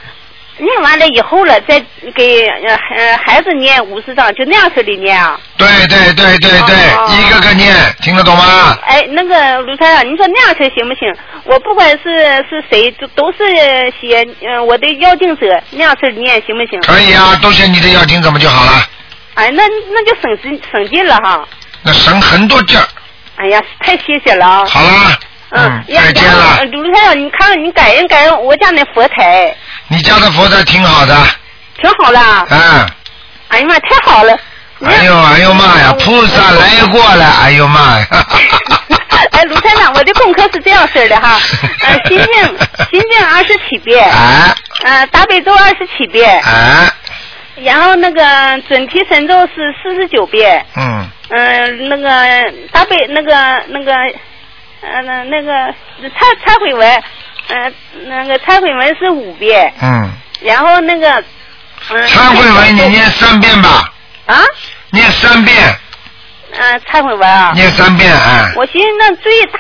[0.59, 1.83] 念完了以后了，再
[2.15, 5.39] 给呃呃孩子念五十章，就那样式的念啊。
[5.57, 6.77] 对对对对对，
[7.17, 8.77] 一个个念，听得懂吗？
[8.85, 11.13] 哎，那个卢太长，你说那样式行不行？
[11.45, 13.39] 我不管是是谁，都都是
[14.01, 16.81] 写呃我的要经者那样式念行不行？
[16.83, 18.87] 可以啊，都写你的要经怎么就好了？
[19.35, 21.49] 哎，那那就省劲省劲了哈。
[21.83, 22.87] 那省很多劲儿。
[23.37, 24.65] 哎呀，太谢谢了啊！
[24.67, 25.19] 好了，
[25.53, 26.57] 嗯，再见了。
[26.59, 29.57] 呃卢太长，你看看你感应感应我家那佛台，
[29.93, 31.15] 你家的佛台挺好的，
[31.79, 32.19] 挺好的。
[32.51, 32.89] 嗯。
[33.49, 34.35] 哎呀妈，太好了！
[34.83, 38.07] 哎呦哎呦妈呀， 菩萨来过了，哎呦妈呀！
[39.33, 41.39] 哎，卢台长，我的功课是这样式的哈，
[41.85, 42.43] 呃，心经
[42.91, 46.91] 心经二十七遍，啊呃，大悲咒二十七遍，啊，
[47.57, 52.09] 然后那个准提神咒是四十九遍，嗯，嗯、那个
[52.73, 53.93] 大悲那个那个
[54.81, 56.13] 呃那那个忏
[56.45, 57.03] 忏悔文，
[57.49, 57.73] 呃
[58.07, 60.11] 那个忏悔文是五遍，嗯，
[60.43, 61.23] 然后那个
[61.91, 62.07] 嗯。
[62.09, 63.93] 忏悔文你念三遍吧，
[64.27, 64.41] 啊？
[64.91, 65.57] 念三遍，
[66.53, 67.53] 嗯、忏悔文啊。
[67.55, 68.53] 念三遍哎。
[68.57, 69.59] 我寻思那最大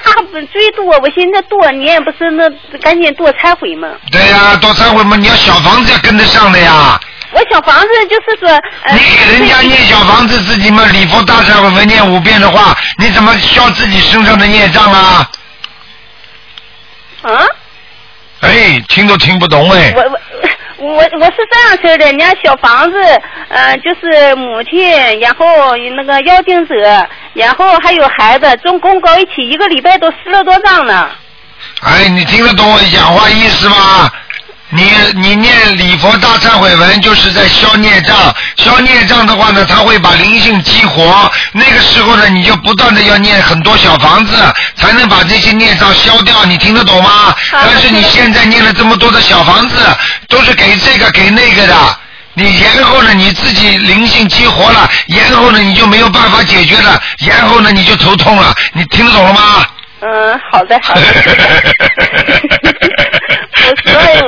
[0.52, 3.88] 最多，我寻思那多念不是那赶紧多忏悔吗？
[4.10, 7.00] 对呀、多忏悔嘛，你要小房子要跟得上的呀。
[7.34, 8.48] 我小房子就是说，
[8.84, 15.30] 呃、你给人家念小房子，自己嘛礼佛大忏悔文念五遍的话，你怎么消自己身上的孽障啊？
[17.22, 17.46] 啊？
[18.42, 19.92] 哎，听都听不懂哎。
[19.96, 20.18] 我我
[20.94, 22.96] 我我是这样式的，人家小房子，
[23.48, 24.80] 呃，就是母亲，
[25.20, 26.74] 然后那个邀请者，
[27.34, 31.08] 然后还有孩子，总共搞一起，一个礼拜都十了多张呢。
[31.82, 34.10] 哎，你听得懂我讲话意思吗？
[34.74, 38.34] 你你念礼佛大忏悔文，就是在消孽障。
[38.56, 41.30] 消孽障的话呢，它会把灵性激活。
[41.52, 44.32] 那个时候呢，你就不断的要念很多小房子，
[44.74, 46.44] 才能把这些孽障消掉。
[46.46, 47.34] 你听得懂吗？
[47.50, 49.76] 但是你现在念了这么多的小房子，
[50.28, 51.74] 都是给这个给那个的。
[52.34, 58.54] 你然后呢，你自己灵性激活了，然后呢，你就没有办法解决了，然后呢，你就头痛了。
[58.72, 59.66] 你听得懂了吗？
[60.02, 61.00] 嗯，好的好的。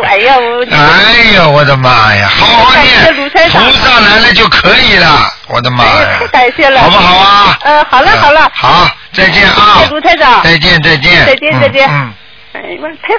[0.05, 3.29] 哎呀，我哎呀，我的妈呀，好好念，菩
[3.73, 7.59] 萨来了就可以了，我的妈呀，太感谢了，好不好啊？
[7.63, 8.49] 嗯，好了好了。
[8.55, 9.83] 好，再见啊！
[9.91, 10.43] 卢台长。
[10.45, 11.27] 再见再见。
[11.27, 11.89] 再见再见。
[11.91, 12.15] 嗯。
[12.53, 13.19] 哎呀妈，太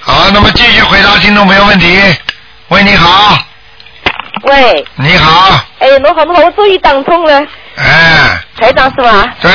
[0.00, 1.98] 好，那么继续回答听众朋友问题。
[2.68, 3.38] 喂，你好，
[4.42, 7.38] 喂，你好，哎，侬好，侬好，我终于打通了，
[7.76, 9.34] 哎，台长是吧？
[9.40, 9.50] 对，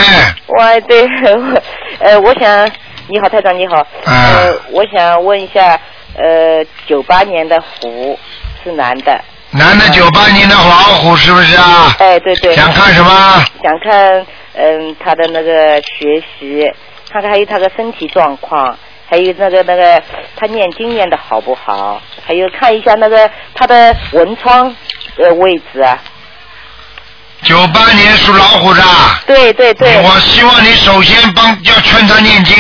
[0.47, 1.61] 我对，我
[1.99, 2.69] 呃，我想，
[3.07, 3.85] 你好，台长你好，啊。
[4.05, 5.79] 呃，我想问一下，
[6.15, 8.17] 呃，九八年的虎
[8.63, 9.21] 是男的，
[9.51, 10.61] 男的九八年的老
[10.97, 11.95] 虎是不是啊？
[11.99, 12.55] 哎，对对。
[12.55, 13.43] 想看什么？
[13.63, 14.25] 想看，
[14.55, 16.65] 嗯，他的那个学习，
[17.11, 18.77] 看看还有他的身体状况，
[19.11, 20.01] 还有那个那个
[20.37, 24.73] 他念经念的好不好，还有看一下那个他的文窗
[25.17, 25.99] 呃位置啊。
[27.41, 28.81] 九八年属老虎的。
[29.27, 30.01] 对对对。
[30.01, 32.55] 我希望你首先帮要劝他念经，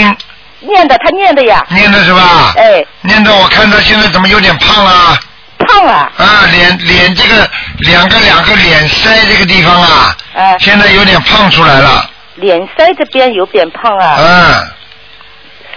[0.59, 1.65] 念的，他念的呀。
[1.69, 2.51] 念的是吧？
[2.57, 2.85] 哎。
[2.99, 5.17] 念的我看他现在怎么有点胖了？
[5.59, 5.93] 胖了。
[6.17, 7.49] 啊，脸脸这个
[7.79, 10.57] 两个两个脸腮这个地方啊，哎。
[10.59, 12.09] 现在有点胖出来了。
[12.35, 14.17] 脸腮这边有点胖啊。
[14.19, 14.71] 嗯。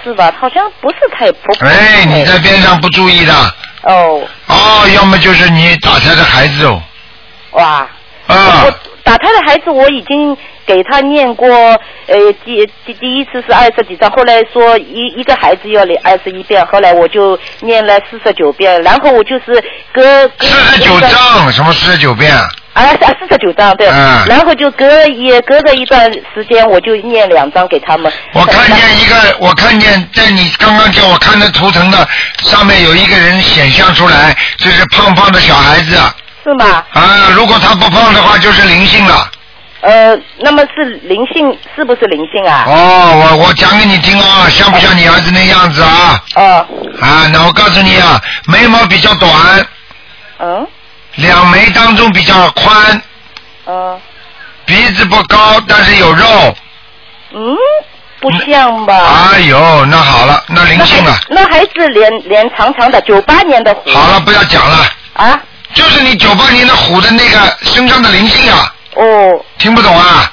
[0.05, 0.33] 是吧？
[0.39, 1.53] 好像不是太不。
[1.65, 3.33] 哎，你在边上不注意的。
[3.83, 4.23] 哦。
[4.47, 6.81] 哦，要么就是你打胎的孩子哦。
[7.53, 7.89] 哇。
[8.27, 8.65] 啊。
[8.65, 11.47] 我打胎的孩子我已经给他念过，
[12.07, 22.35] 呃，第第第一次是二十几章，后来说一一个孩子要念二十一遍，后来我就念了四十九遍，然后我就是隔隔四十九章，什么四十九遍？
[22.35, 22.49] 啊，
[22.83, 28.12] 是四十九张对，嗯然后就隔也隔个一段时间，我就念两张给他们。
[28.33, 32.07] 我看见一个，我看见在你刚刚叫我看的图腾的
[32.43, 35.97] 上面有一个人显像出来，就是胖胖的小孩子。
[36.43, 36.85] 是吗？
[36.93, 39.31] 啊，如果他不胖的话，就是灵性了。
[39.81, 42.64] 呃，那么是灵性，是不是灵性啊？
[42.66, 46.22] 哦，我我讲给你听啊，像不像你儿子那样子啊？
[46.35, 46.66] 哦。
[47.01, 49.31] 啊，那我告诉你啊，眉毛比较短，
[50.39, 50.66] 嗯
[51.17, 53.03] 两眉当中比较宽，
[53.67, 54.01] 嗯
[54.65, 56.57] 鼻子不高，但是有肉。
[57.33, 57.57] 嗯，
[58.21, 59.31] 不像吧？
[59.33, 61.19] 哎呦，那好了，那灵性了。
[61.29, 63.91] 那还是脸脸长长的，九八年的虎。
[63.91, 64.87] 好了，不要讲了。
[65.15, 65.41] 啊？
[65.75, 68.75] 就是你九八年的虎的那个身上的灵性啊。
[68.95, 69.45] 哦。
[69.59, 70.33] 听不懂啊？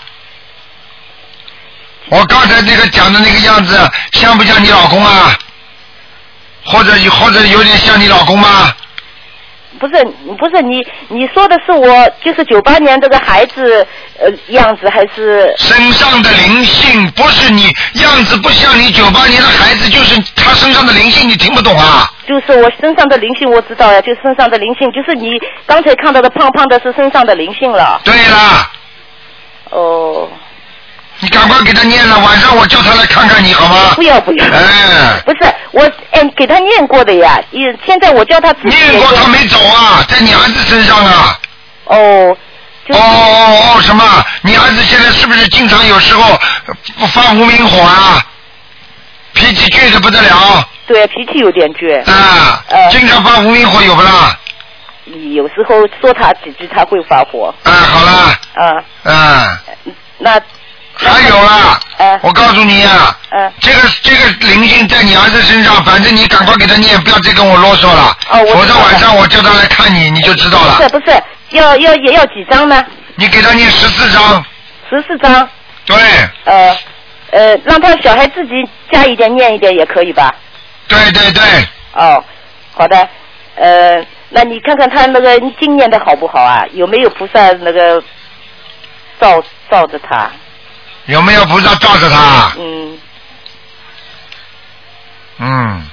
[2.10, 3.78] 我刚才那个讲的那个样子，
[4.14, 5.38] 像不像你老公啊？
[6.64, 8.74] 或者或者有点像你老公吗？
[9.80, 10.04] 不是
[10.38, 13.86] 不是你你说的是我就是九八年这个孩子
[14.20, 15.54] 呃样子还是？
[15.58, 17.64] 身上的灵性不是你
[17.96, 22.12] 样子不像你九八年的孩子，就是他身上的灵性，你听不懂啊？
[22.28, 25.32] 就是我身上的灵性我知道呀，就身上的灵性，就是你
[25.66, 28.02] 刚才看到的胖胖的是身上的灵性了。
[28.04, 28.72] 对啦。
[29.70, 30.30] 哦。
[31.24, 33.94] 你赶快给他念了，晚上我叫他来看看你好吗？
[33.96, 34.46] 不要不要。
[34.46, 35.22] 哎。
[35.24, 38.76] 不是我哎给他念过的呀，也现在我叫他自己。
[38.76, 41.40] 念过他没走啊，在你儿子身上啊。
[41.86, 42.36] 哦。
[42.90, 44.04] 哦哦哦，什么？
[44.42, 46.24] 你儿子现在是不是经常有时候
[47.00, 48.26] 呃发无名火啊？
[49.34, 50.68] 脾气倔的不得了。
[50.88, 52.04] 对，脾气有点倔。
[52.12, 52.64] 啊。
[52.90, 54.36] 经常发无名火有不啦？
[55.36, 57.54] 有时候说他几句他会发火。
[57.64, 58.40] 啊，好啦。
[58.56, 59.12] 啊。
[59.12, 59.62] 啊。
[60.18, 60.42] 那。
[61.04, 70.76] 还有啦，嗯我告诉你啊，嗯，这个这个灵性在你儿子身上，反正你赶快给他念，不要再跟我啰嗦了，哦，我否则晚上我叫他来看你，你就知道了。
[70.78, 72.86] 不是不是，要要也要几张呢？
[73.16, 74.46] 你给他念十四张。
[74.90, 75.48] 十四张。
[75.86, 75.98] 对。
[76.46, 76.78] 呃
[77.32, 78.54] 呃，让他小孩自己
[78.92, 80.34] 加一点念一点也可以吧？
[80.88, 81.44] 对对对。
[81.94, 82.24] 哦，
[82.74, 83.08] 好的，
[83.56, 86.66] 呃，那你看看他那个经念的好不好啊？
[86.74, 88.02] 有没有菩萨那个
[89.20, 90.30] 照照着他？
[91.12, 92.54] 有没有菩萨罩着他？
[92.58, 93.00] 嗯。
[95.40, 95.90] 嗯。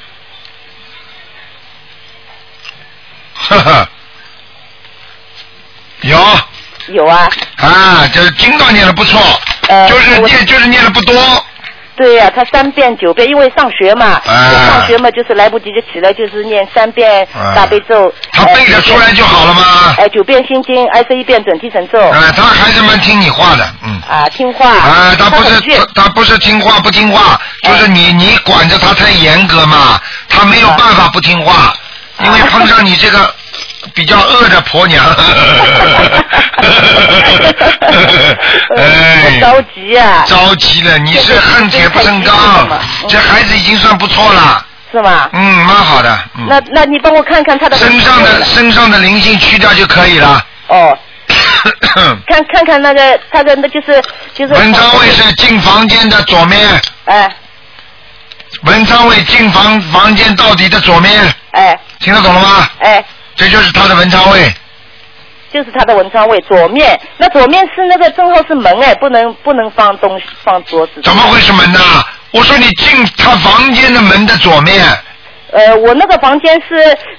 [3.34, 3.88] 呵呵。
[6.02, 6.16] 有。
[6.88, 7.28] 有啊。
[7.56, 9.20] 啊，就是经常念的不错，
[9.68, 11.46] 呃就是念就是念的不多。
[11.98, 14.32] 对呀、他三遍九遍，因为上学嘛，啊
[14.68, 19.62] 上学嘛就是来不及就起来就是念三遍啊大悲咒，他背得出来就好了嘛。
[19.98, 24.00] 哎，九遍心经，二十一遍准提神咒，啊，他还是蛮听你话的，嗯。
[24.08, 25.60] 啊，听话，啊，他不是
[25.94, 31.74] 他不是听话不听话，就是你你管着他太严格嘛，他没有办法不听话，
[32.24, 33.34] 因为碰上你这个
[33.94, 35.04] 比较恶的婆娘。
[38.76, 42.68] 哎，着急啊，着急了，你是恨铁不成钢，
[43.08, 45.28] 这孩子已经算不错了，是吗？
[45.32, 50.44] 嗯，蛮好的，嗯，那那你帮我看看他的身上的身上的灵性去掉就可以了。
[50.68, 50.98] 哦，
[52.26, 54.02] 看看看那个他的那就是
[54.34, 57.34] 就是文昌位是进房间的左面，哎。
[58.62, 61.78] 文昌位进房房间到底的左面，哎。
[62.00, 62.68] 听得懂了吗？
[62.80, 63.04] 哎，
[63.38, 64.52] 这就是他的文昌位，
[65.50, 71.00] 就是他的文昌位左面，那左面是那个正好是门哎，不能不能放东西放桌子。
[71.02, 71.80] 怎么会是门呢？
[72.32, 74.84] 我说你进他房间的门的左面，
[75.52, 76.76] 呃，我那个房间是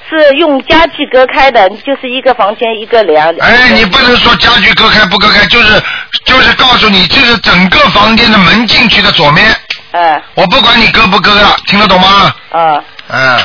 [0.08, 3.28] 是用家具隔开的，就是一个房间一个梁。
[3.40, 5.82] 哎，你不能说家具隔开不隔开，就是
[6.26, 9.46] 就是告诉你，这是整个房间的门进去的左面。
[9.92, 12.36] 哎我不管你割不割了，听得懂吗？
[12.52, 13.40] 啊，嗯，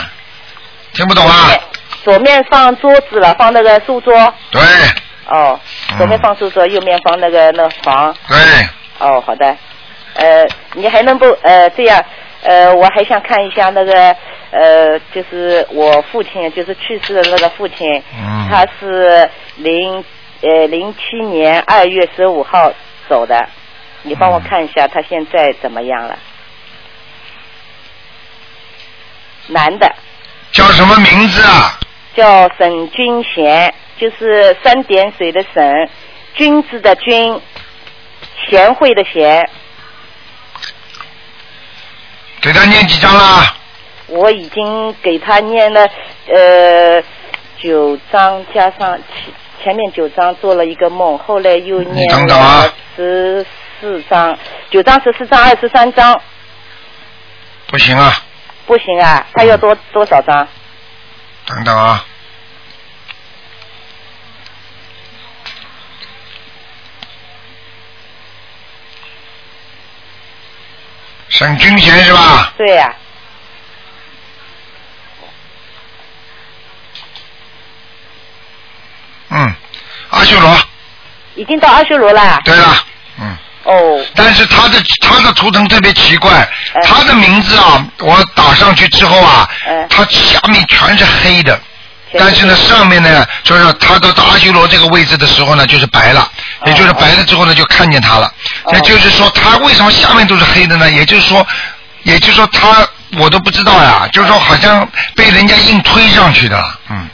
[0.93, 1.51] 听不懂啊？
[2.05, 4.15] 左面放桌子了，放那个书桌。
[4.51, 4.61] 对
[5.27, 5.59] 哦，
[5.97, 8.15] 左面放书桌，右面放那个那房。
[8.29, 8.37] 对，
[8.99, 9.57] 哦，好的。
[10.15, 12.05] 呃，你还能不呃这样？
[12.43, 14.15] 呃，我还想看一下那个
[14.51, 20.05] 呃，就是我父亲，就是去世的那个父亲，嗯他是零
[20.43, 22.71] 呃零七年二月十五号
[23.09, 23.49] 走的，
[24.03, 26.19] 你帮我看一下他现在怎么样了？
[29.49, 29.91] 男的，
[30.53, 31.79] 叫什么名字啊？
[32.15, 35.89] 叫沈君贤，就是三点水的沈，
[36.35, 37.41] 君子的君，
[38.49, 39.49] 贤惠的贤。
[42.41, 43.55] 给他念几张啦？
[44.07, 45.89] 我已经给他念了
[46.29, 47.03] 呃
[47.59, 49.35] 九章，加上前
[49.65, 53.47] 前面九章做了一个梦，后来又念了十
[53.81, 54.39] 四章，
[54.71, 56.21] 九章十四章二十三章，
[57.69, 58.13] 不行啊，
[58.67, 60.47] 不行啊，他要多多少章？
[61.47, 62.05] 等等啊。
[71.29, 72.53] 沈君贤是吧？
[72.57, 72.95] 对呀、
[79.31, 79.55] 嗯，
[80.11, 80.57] 阿修罗。
[81.35, 82.41] 已经到阿修罗了。
[82.45, 82.87] 对了，
[83.19, 83.37] 嗯。
[83.65, 84.05] 哦。
[84.15, 86.33] 但是他的他的图腾特别奇怪，
[86.75, 86.81] 哎。
[86.83, 89.87] 他的名字啊，我打上去之后啊，哎。
[89.91, 91.59] 他下面全是黑的。
[92.17, 96.21] 但是呢，上面呢，就是他到到阿修罗这个位置的时候呢，就是白了，
[96.61, 98.33] 哦也就是白了之后呢，就看见他了。
[98.73, 100.89] 也就是说，他为什么下面都是黑的呢？
[100.93, 101.45] 也就是说，
[102.05, 102.87] 也就是说他
[103.19, 107.09] 我都不知道呀，就是说好像被人家硬推上去的，嗯。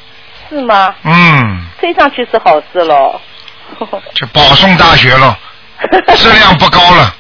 [0.51, 0.95] 是吗？
[1.05, 3.19] 嗯，推上去是好事喽，
[4.17, 5.39] 就保送大学了，
[6.17, 7.15] 质量不高了。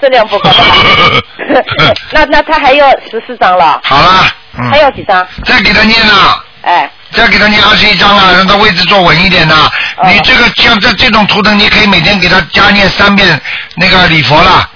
[0.00, 1.22] 质量不高了。
[2.12, 4.24] 那那他还要十四张了，好了，
[4.58, 5.26] 嗯还要几张？
[5.44, 6.44] 再给他念了。
[6.62, 6.90] 哎。
[7.10, 9.70] 再给他念二十一张了，让他位置坐稳一点呐。
[9.96, 13.38] 哦你这个像这这种图腾，你可以每天给他加念三遍
[13.76, 14.70] 那个礼佛了，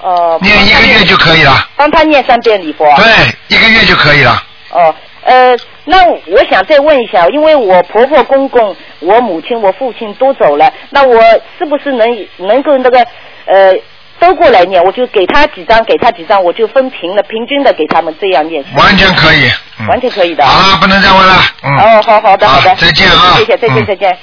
[0.00, 0.38] 哦。
[0.42, 1.66] 念一个月就可以了。
[1.76, 2.84] 帮他念三遍礼佛。
[2.96, 3.06] 对，
[3.48, 4.42] 一个月就可以了。
[4.70, 4.94] 哦，
[5.28, 5.54] 呃，
[5.84, 11.22] 那我想再问一下，因为我婆婆、公公、我母亲、我父亲都走了，那我
[11.58, 13.06] 是不是能能够那个
[13.44, 13.74] 呃
[14.18, 14.82] 都过来念？
[14.82, 18.64] 我就给他几张，给他几张，我就分平了，平均的给他们这样念。
[18.76, 19.46] 完全可以。
[19.80, 20.44] 嗯完全可以的。
[20.44, 21.34] 好了，不能再问了。
[21.62, 21.76] 嗯。
[21.76, 24.18] 哦，好好的好的，再见啊谢谢，再见嗯再见。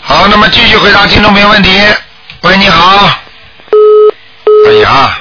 [0.00, 1.70] 好，那么继续回答听众朋友问题。
[2.42, 3.08] 喂，你好。
[4.68, 5.16] 哎呀，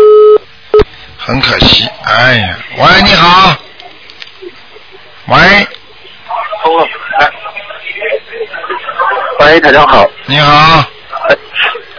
[1.25, 1.87] 很可惜。
[2.03, 3.55] 哎呀，喂，你好。
[5.27, 5.67] 喂，
[9.39, 10.05] 喂，大家好。
[10.25, 10.85] 你好。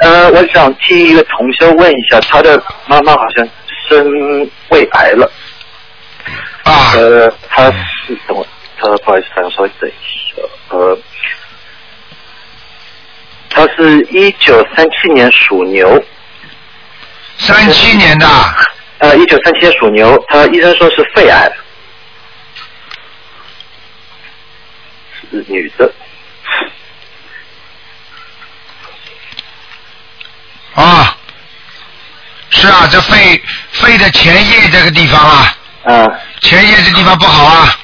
[0.01, 3.49] 呃，我想替一个同学问一下，他的妈妈好像
[3.89, 4.07] 生
[4.69, 5.33] 胃癌了。
[6.65, 6.93] 啊。
[6.95, 8.47] 呃，他是等我，
[8.79, 10.43] 他不好意思，想稍微等一下。
[10.69, 10.99] 呃，
[13.49, 16.05] 他是一九三七年属牛。
[17.39, 18.27] 三七年的。
[18.99, 21.53] 呃，一九三七年属牛，他医生说是肺癌，
[25.31, 25.93] 是女的。
[30.75, 31.17] 啊，
[32.51, 33.43] 是啊，这肺
[33.73, 37.77] 肺的前叶这个地方啊，嗯，前叶这地方不好啊，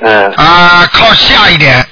[0.00, 1.86] 嗯，啊，靠下一点，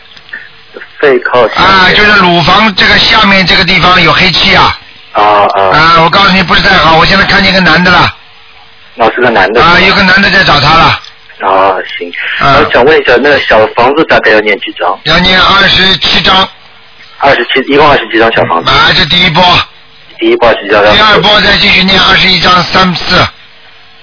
[1.00, 4.78] 肺靠下啊，就是乳房这个下面这个地方有黑气啊，
[5.12, 5.22] 啊
[5.54, 5.62] 啊。
[5.62, 8.16] 啊，我告诉你不是太好，我现在看见一个男的了。
[8.96, 9.62] 哦，是个男的。
[9.62, 11.00] 啊，有个男的在找他了。
[11.40, 12.12] 啊，行。
[12.40, 14.98] 我想问一下，那个小房子大概要念几张？
[15.04, 16.48] 要念二十七张。
[17.18, 18.70] 二十七，一共二十七张小房子。
[18.70, 19.42] 啊，这第一波。
[20.18, 20.82] 第一波二十七张。
[20.94, 23.16] 第二波再继续念二十一张，三次。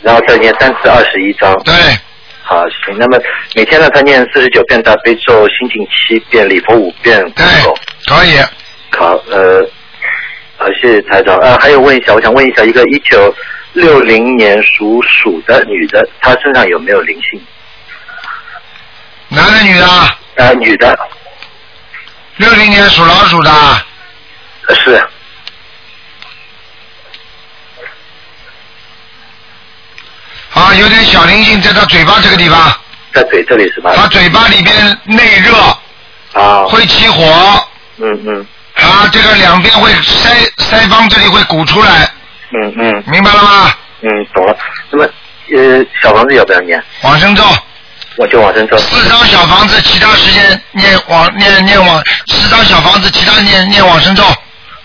[0.01, 1.53] 然后再念三次二十一张。
[1.63, 1.73] 对。
[2.41, 2.97] 好，行。
[2.97, 3.19] 那么
[3.53, 7.19] 每天呢，他念四十九遍大悲咒，心经七遍，礼佛五遍。
[7.31, 7.45] 对，
[8.07, 8.39] 可以。
[8.97, 9.61] 好，呃，
[10.57, 11.37] 好，谢谢台长。
[11.39, 13.33] 呃，还有问一下，我想问一下，一个一九
[13.79, 17.41] 六零年属鼠的女的，她身上有没有灵性？
[19.29, 19.87] 男的女的？
[20.35, 20.99] 呃，女的。
[22.35, 23.51] 六零年属老鼠的。
[24.83, 25.07] 是。
[30.53, 32.77] 啊，有点小灵性在她嘴巴这个地方。
[33.13, 33.93] 在嘴这里是吧？
[33.95, 35.55] 她嘴巴里边内热。
[36.33, 36.65] 啊。
[36.65, 37.65] 会起火。
[37.97, 38.45] 嗯嗯。
[38.73, 42.11] 啊，这个两边会腮腮帮这里会鼓出来。
[42.51, 43.03] 嗯嗯。
[43.07, 43.73] 明白了吗？
[44.01, 44.57] 嗯，懂了。
[44.91, 45.05] 那么
[45.51, 46.81] 呃，小房子要不要念？
[47.03, 47.43] 往生咒。
[48.17, 48.77] 我就往生咒。
[48.77, 54.23] 四张小房子，其他时间念往念念往四张小房子，其他念念往生咒。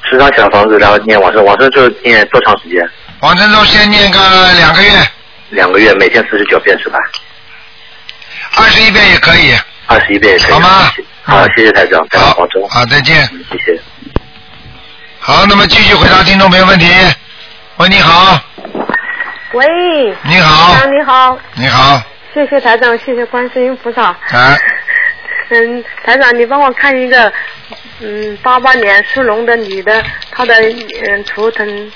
[0.08, 2.88] 十张小房子，然后念往生，往生咒念多长时间？
[3.20, 4.90] 往生咒先念个两个月。
[5.50, 6.98] 两个月，每天四十九遍是吧？
[8.56, 9.54] 二十一遍也可以。
[9.86, 10.52] 二十一遍也可以。
[10.52, 10.90] 好吗？
[11.22, 12.68] 好，谢谢台长，台长保重。
[12.68, 13.26] 好，再见。
[13.50, 13.80] 谢谢。
[15.18, 16.86] 好，那么继续回答听众朋友问题。
[17.76, 18.40] 喂，你好。
[19.52, 20.16] 喂。
[20.22, 20.74] 你好。
[20.74, 21.38] 台长你好。
[21.54, 22.00] 你好。
[22.32, 24.04] 谢谢台长，谢谢观世音菩萨。
[24.04, 24.56] 啊。
[25.48, 27.32] 嗯，台长，你帮我看一个，
[27.98, 31.92] 嗯，八八年属龙的女的，她的嗯图腾，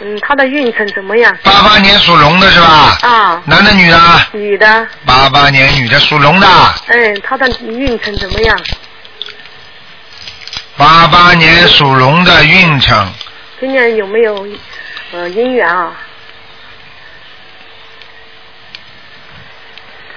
[0.00, 1.34] 嗯，她的运程怎么样？
[1.42, 2.98] 八八年属龙的是吧？
[3.00, 3.42] 啊。
[3.46, 3.98] 男的女的？
[4.32, 4.86] 女的。
[5.06, 6.46] 八八年女的属龙的。
[6.88, 8.60] 嗯，她的运程怎么样？
[10.76, 13.10] 八八年属龙的运程，
[13.60, 14.46] 今年有没有
[15.12, 15.92] 呃姻缘啊？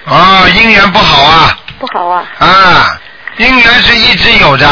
[0.06, 1.58] 啊，姻缘不好啊。
[1.78, 2.24] 不好啊。
[2.38, 2.98] 啊，
[3.36, 4.66] 姻缘是一直有的。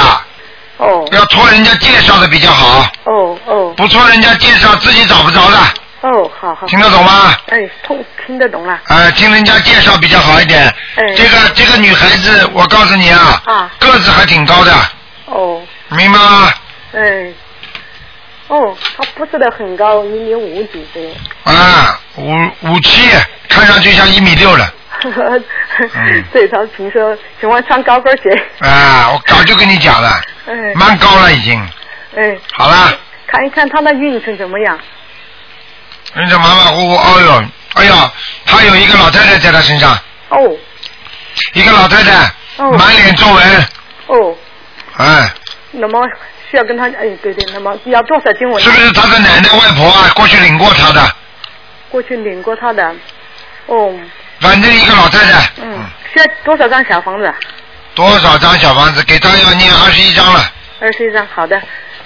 [0.78, 1.06] 哦。
[1.12, 2.90] 要托人家介绍的比较好。
[3.04, 3.74] 哦哦。
[3.76, 5.58] 不托人家介绍，自己找不着的。
[6.00, 6.66] 哦，好好。
[6.68, 7.36] 听得懂吗？
[7.48, 8.80] 哎，通听得懂了。
[8.86, 10.64] 啊，听人家介绍比较好一点。
[10.96, 11.04] 哎。
[11.14, 14.72] 这个这个女孩子，我告诉你啊，啊个子还挺高的，
[15.26, 15.60] 哦。
[15.88, 16.50] 明白吗？
[16.94, 17.30] 哎。
[18.48, 21.14] 哦，她不是的很高，一米五几这样。
[21.44, 22.30] 啊，五
[22.62, 23.08] 五七，
[23.48, 24.72] 看上去像一米六了。
[26.32, 28.30] 对，他平时喜欢穿高跟鞋。
[28.60, 30.54] 啊，我早就跟你讲了， 哎。
[30.74, 31.60] 蛮高了已经。
[32.16, 32.36] 哎。
[32.52, 34.78] 好了，看一看他的运程怎么样？
[36.14, 38.10] 人家马马虎虎，哎呦，哎呦，
[38.46, 40.38] 他有一个老太太在他身上，哦
[41.54, 42.32] 一个老太太，
[42.78, 43.68] 满脸皱纹，
[44.06, 44.36] 哦，
[44.96, 45.28] 哎，
[45.72, 46.00] 那么
[46.50, 48.62] 需要跟他哎对对，那么要多少经文？
[48.62, 50.10] 是不是他的奶奶外婆啊？
[50.14, 51.16] 过去领过他的，
[51.90, 52.94] 过去领过他的，
[53.66, 53.94] 哦，
[54.40, 55.78] 反正一个老太太，嗯，
[56.12, 57.34] 需要多少张小房子？
[57.94, 59.02] 多少张小房子？
[59.04, 60.40] 给他要念二十一张了，
[60.80, 61.60] 二十一张，好的，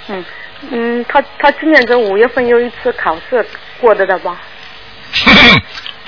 [0.07, 0.25] 嗯
[0.71, 3.45] 嗯，他他今年这五月份有一次考试
[3.79, 4.37] 过得的吧？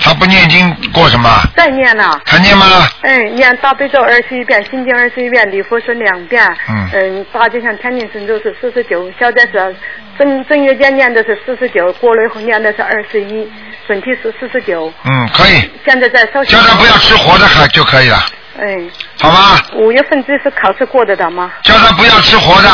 [0.02, 1.28] 他不念经过什么？
[1.56, 2.20] 再念呢？
[2.26, 2.66] 还念吗？
[3.02, 6.44] 嗯，念大悲咒二十一遍，心经二十一遍，礼佛是两遍。
[6.68, 6.88] 嗯。
[6.92, 9.76] 嗯，大吉祥天女神咒是四十九，消灾是
[10.18, 13.50] 正正月间念的是四十九，过了以后念的是二十一，
[13.86, 14.92] 准提是四十九。
[15.04, 15.70] 嗯，可以。
[15.86, 16.44] 现在在烧。
[16.44, 18.18] 叫他不要吃活的还就可以了，
[18.60, 18.78] 哎。
[19.20, 19.62] 好吧？
[19.76, 21.52] 五月份这是考试过得的吗？
[21.62, 22.68] 叫他不要吃活的，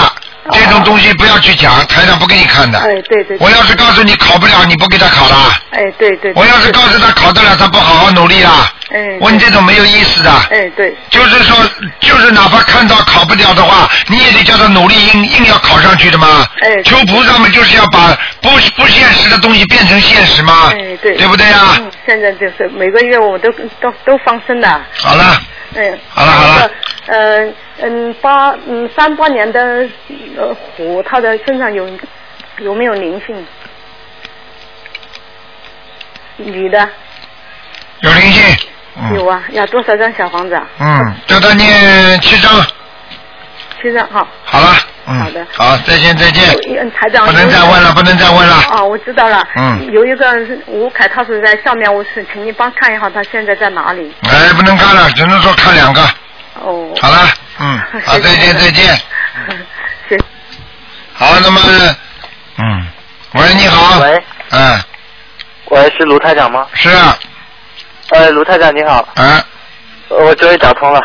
[0.53, 2.79] 这种东西不要去讲，台上不给你看的。
[2.79, 3.37] 哎，对对。
[3.41, 5.53] 我要是告诉你考不了，你不给他考了。
[5.71, 6.33] 哎，对对。
[6.35, 8.73] 我要是告诉他考得了，他不好好努力啦。
[8.91, 9.19] 哎。
[9.21, 10.31] 问这种没有意思的。
[10.51, 10.95] 哎，对。
[11.11, 11.57] 就是说，
[12.01, 16.47] 就是哪怕看到考不了的话，你也得叫他努力，硬硬要考上去的嘛。
[16.61, 16.83] 哎。
[16.83, 20.71] 求菩萨嘛就是要把不不现实的东西变成现实嘛。
[20.73, 21.17] 哎，对。
[21.17, 21.77] 对不对呀？
[21.79, 24.69] 嗯，现在就是每个月我都都都放生的。
[24.99, 25.41] 好了。
[25.75, 25.99] 嗯。
[26.09, 26.71] 好了好了。
[27.07, 29.89] 嗯嗯，八嗯三八年的
[30.37, 31.89] 呃虎，它的身上有
[32.59, 33.47] 有没有灵性？
[36.37, 36.89] 女的。
[38.01, 38.69] 有灵性。
[39.01, 40.67] 嗯有啊，要多少张小房子啊？
[40.81, 42.53] 嗯，叫他念七张。
[43.81, 44.27] 七张好。
[44.45, 44.75] 好了。
[45.07, 45.21] 嗯。
[45.21, 45.47] 好的。
[45.57, 46.45] 好，再见再见。
[46.81, 47.25] 嗯，台长。
[47.27, 48.57] 不能再问了，不能再问了。
[48.73, 49.47] 哦，我知道了。
[49.57, 49.89] 嗯。
[49.93, 50.27] 有一个
[50.67, 54.13] 吴凯，他是在上面，我是请你帮看一下他现在在哪里。
[54.25, 56.03] 哎，不能看了，只能说看两个。
[56.61, 56.93] 哦。
[57.01, 57.29] 好了，
[57.61, 58.99] 嗯， 好，再见再见。
[60.09, 60.19] 谢。
[61.15, 61.61] 好，那么，
[62.59, 62.87] 嗯，
[63.35, 64.01] 喂，你好。
[64.01, 64.25] 喂。
[64.51, 64.81] 嗯。
[65.67, 66.67] 喂，是卢台长吗？
[66.75, 67.17] 是啊。
[68.11, 69.07] 呃，卢台长你好。
[69.17, 69.43] 嗯。
[70.09, 71.01] 我终于打通了。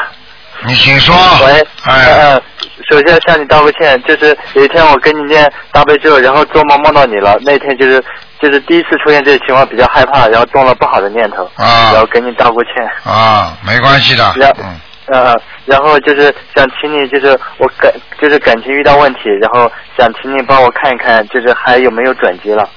[0.65, 1.15] 你请说。
[1.45, 1.67] 喂。
[1.83, 2.05] 哎。
[2.19, 2.41] 呃，
[2.89, 8.03] 首先向你道个歉，就是有一天我跟你念大悲咒，然后做梦梦到你了，那天就是
[8.39, 12.73] 就是第一次出现这个情况，比较害怕，然后动了不好的念头，啊然后跟你道过歉。
[13.11, 14.33] 啊，没关系的。
[14.37, 17.91] 然嗯，呃，然后就是想请你，就是我感
[18.21, 22.67] 就是感情遇到问题，然后想请你帮我看一看，就是还有没有转机了。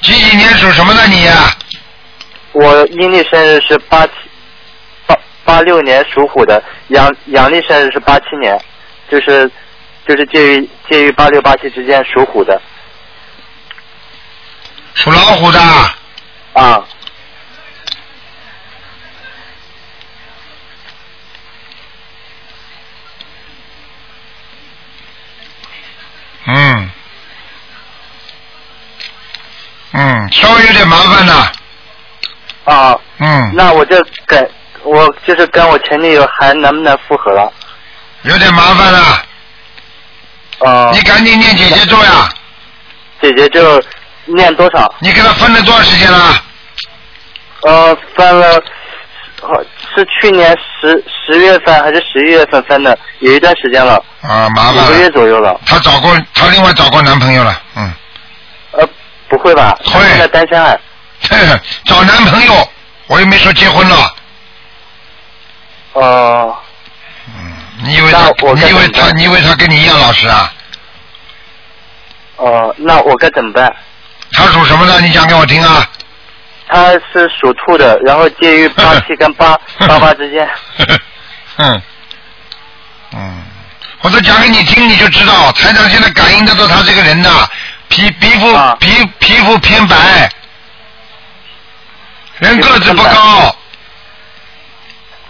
[0.00, 1.32] 几几年属什么的你呀、
[2.52, 4.12] 我阴历生日是八七
[5.06, 8.58] 八八六年属虎的，阳阳历生日是八七年，
[9.10, 9.50] 就是
[10.06, 12.60] 就是介于介于八六八七之间属虎的
[14.94, 15.60] 属老虎的。
[16.54, 16.84] 啊。
[26.50, 26.90] 嗯，
[29.92, 31.34] 嗯，稍微有点麻烦的。
[31.34, 31.52] 啊，
[33.18, 33.96] 嗯，那我就
[34.26, 34.50] 跟
[34.84, 37.52] 我就是跟我前女友还能不能复合了？
[38.22, 38.98] 有点麻烦了。
[40.60, 40.90] 啊。
[40.92, 42.28] 你赶紧念姐姐咒呀！
[43.22, 43.82] 姐姐咒
[44.26, 44.92] 念多少？
[45.00, 46.42] 你跟他分了多少时间了？
[47.62, 48.62] 呃，分了，
[49.40, 49.54] 好
[49.94, 55.10] 是去年十十月份还是十一月份分的，有一段时间了，啊，麻烦五个月。
[55.10, 55.58] 左右了。
[55.66, 57.60] 她找过，她另外找过男朋友了。
[57.76, 57.92] 嗯，
[58.72, 58.88] 呃，
[59.28, 59.76] 不会吧？
[59.84, 60.76] 会现在单身啊？
[61.84, 62.68] 找男朋友，
[63.06, 64.14] 我又没说结婚了。
[65.94, 66.56] 哦、
[67.28, 67.52] 嗯
[67.82, 68.30] 你以为他？
[68.54, 69.10] 你以为他？
[69.12, 70.52] 你以为他跟你一样老实啊？
[72.36, 73.74] 哦、那我该怎么办？
[74.32, 75.00] 他属什么的？
[75.00, 75.88] 你讲给我听啊！
[76.68, 79.58] 他是属兔的，然后介于八七跟八
[79.88, 80.48] 八八之间。
[81.56, 81.82] 嗯，
[83.14, 83.42] 嗯，
[84.02, 87.48] 我都讲给你听，你就知道，台长现在感应得到他这个人呐，
[87.88, 90.30] 皮皮肤、啊皮皮肤偏白，
[92.40, 93.56] 人个子不高。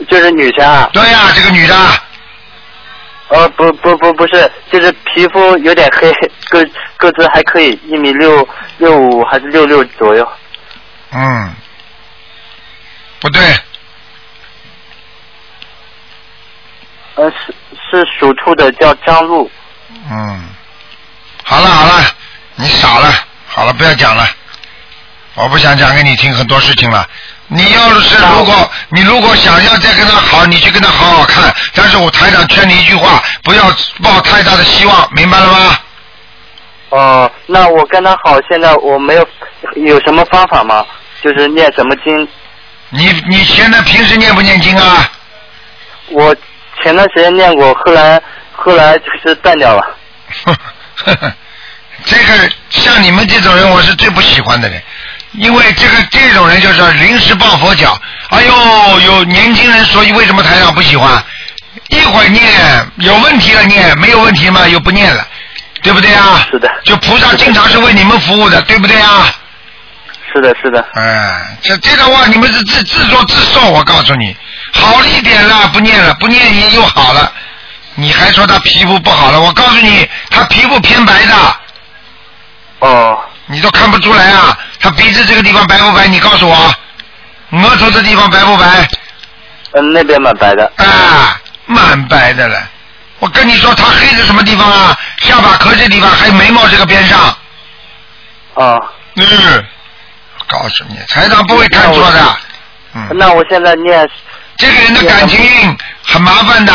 [0.08, 0.88] 就是女生啊？
[0.92, 1.74] 对呀、这个女的。
[3.28, 6.10] 呃，不不不不是，就是皮肤有点黑，
[6.48, 6.64] 个
[6.96, 8.48] 个子还可以，一米六
[8.78, 10.26] 六五还是六六左右。
[11.10, 11.54] 嗯，
[13.20, 13.42] 不对，
[17.16, 17.54] 呃，是
[17.90, 19.50] 是属兔的，叫张璐。
[20.10, 20.48] 嗯，
[21.42, 22.04] 好了好了，
[22.54, 23.12] 你傻了，
[23.46, 24.26] 好了，不要讲了，
[25.38, 27.06] 我不想讲给你听很多事情了。
[27.46, 31.54] 你要是如果你如果想要再跟他好，你去跟他好好看。
[31.72, 33.62] 但是我台长劝你一句话，不要
[34.02, 35.78] 抱太大的希望，明白了吗？
[36.90, 39.26] 哦、那我跟他好，现在我没有
[39.76, 40.84] 有什么方法吗？
[41.22, 42.28] 就是念什么经？
[42.90, 45.10] 你你现在平时念不念经啊？
[46.10, 46.34] 我
[46.82, 48.20] 前段时间念过，后来
[48.52, 49.96] 后来就是断掉了。
[52.04, 54.82] 这个像你们这种人，我是最不喜欢的人，
[55.32, 58.00] 因为这个这种人就是临时抱佛脚。
[58.30, 61.22] 哎呦，有年轻人所以为什么台长不喜欢？
[61.88, 62.44] 一会儿念
[62.96, 65.26] 有问题了念，没有问题嘛又不念了，
[65.82, 66.46] 对不对啊？
[66.50, 66.70] 是的。
[66.84, 69.34] 就菩萨经常是为你们服务的，对不对啊？
[70.30, 70.84] 是的，是的。
[70.94, 74.36] 哎，这这种话你们是自自作自受，我告诉你，
[74.74, 77.32] 好了一点了，不念了，不念也又好了，
[77.94, 79.40] 你还说他皮肤不好了？
[79.40, 81.56] 我告诉你，他皮肤偏白的。
[82.80, 83.18] 哦。
[83.48, 84.56] 你都看不出来啊？
[84.80, 86.06] 他鼻子这个地方白不白？
[86.06, 86.74] 你告诉我，
[87.50, 88.88] 额头这地方白不白？
[89.72, 90.70] 嗯，那边蛮白的。
[90.76, 92.62] 啊，蛮白的了。
[93.18, 94.96] 我跟你说，他黑的什么地方啊？
[95.22, 97.18] 下巴壳这地方，还有眉毛这个边上。
[98.54, 98.78] 啊。
[99.16, 99.64] 嗯，
[100.46, 102.36] 告诉你，财长不会看错的。
[102.94, 103.08] 嗯。
[103.14, 104.08] 那我现在念。
[104.56, 106.72] 这个人的感情运很麻烦的，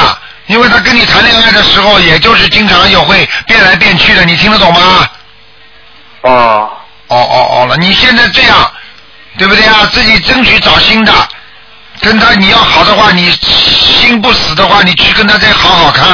[0.48, 5.08] 因为他跟你谈恋爱的时候，也就是经常有会变来变去的，你听得懂吗？
[6.24, 6.70] 哦。
[7.08, 8.74] 哦哦哦了，你现在这样，
[9.38, 9.88] 对不对啊？
[9.91, 11.14] 自己争取找新的，
[12.02, 16.06] 跟他你要好的话，你心不死的话，你去跟他再好好看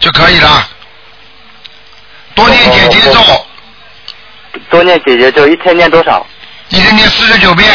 [0.00, 0.68] 就可以了。
[2.34, 3.46] 多念姐姐咒，
[4.70, 6.26] 多念姐姐咒，一天念多少？
[6.70, 7.70] 一天念四十九遍。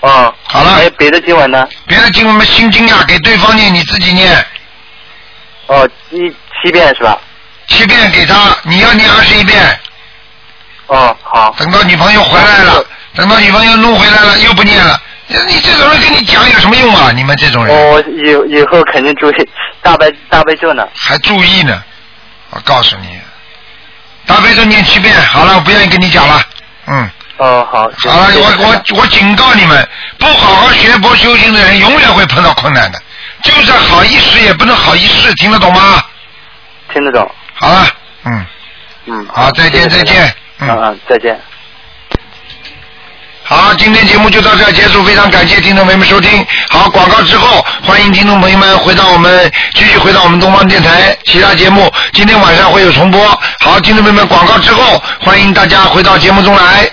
[0.00, 0.32] 哦。
[0.44, 0.74] 好了。
[0.74, 1.66] 还有别的经文呢？
[1.86, 4.46] 别的经文嘛，心经呀，给对方念，你自己念。
[5.66, 6.30] 哦，一
[6.62, 7.18] 七遍是吧？
[7.66, 9.80] 七遍给他，你要念二十一遍。
[10.90, 11.54] 哦，好。
[11.56, 12.84] 等到女朋友回来了，
[13.14, 15.00] 等到女朋友弄回来了，又不念了。
[15.28, 17.12] 你你这种人跟你讲有什么用啊？
[17.12, 17.72] 你们这种人。
[17.74, 19.48] 我以以后肯定注意
[19.80, 20.84] 大悲大悲咒呢。
[20.96, 21.80] 还注意呢，
[22.50, 23.20] 我告诉你，
[24.26, 26.42] 大悲咒念七遍，好了，我不愿意跟你讲了，
[26.86, 27.10] 嗯。
[27.36, 27.82] 哦，好。
[28.10, 29.88] 好了，我我我警告你们，
[30.18, 33.00] 不好好学佛修行的人，永远会碰到困难的。
[33.44, 36.04] 就算好一时，也不能好一世，听得懂吗？
[36.92, 37.30] 听得懂。
[37.54, 37.86] 好了，
[38.24, 38.46] 嗯。
[39.06, 39.26] 嗯。
[39.32, 40.34] 好，再见，再见。
[40.60, 41.38] 嗯嗯，再见。
[43.42, 46.46] 好，今天节目就到这儿结束，非常感谢听众朋友们收听。
[46.68, 53.20] 好，广告之后，欢迎听众朋友们回到我们继续回到我们东方电台其他节目，今天晚上会有重播。
[53.58, 56.88] 好，听众朋友们，广告之后，欢迎大家回到节目中来。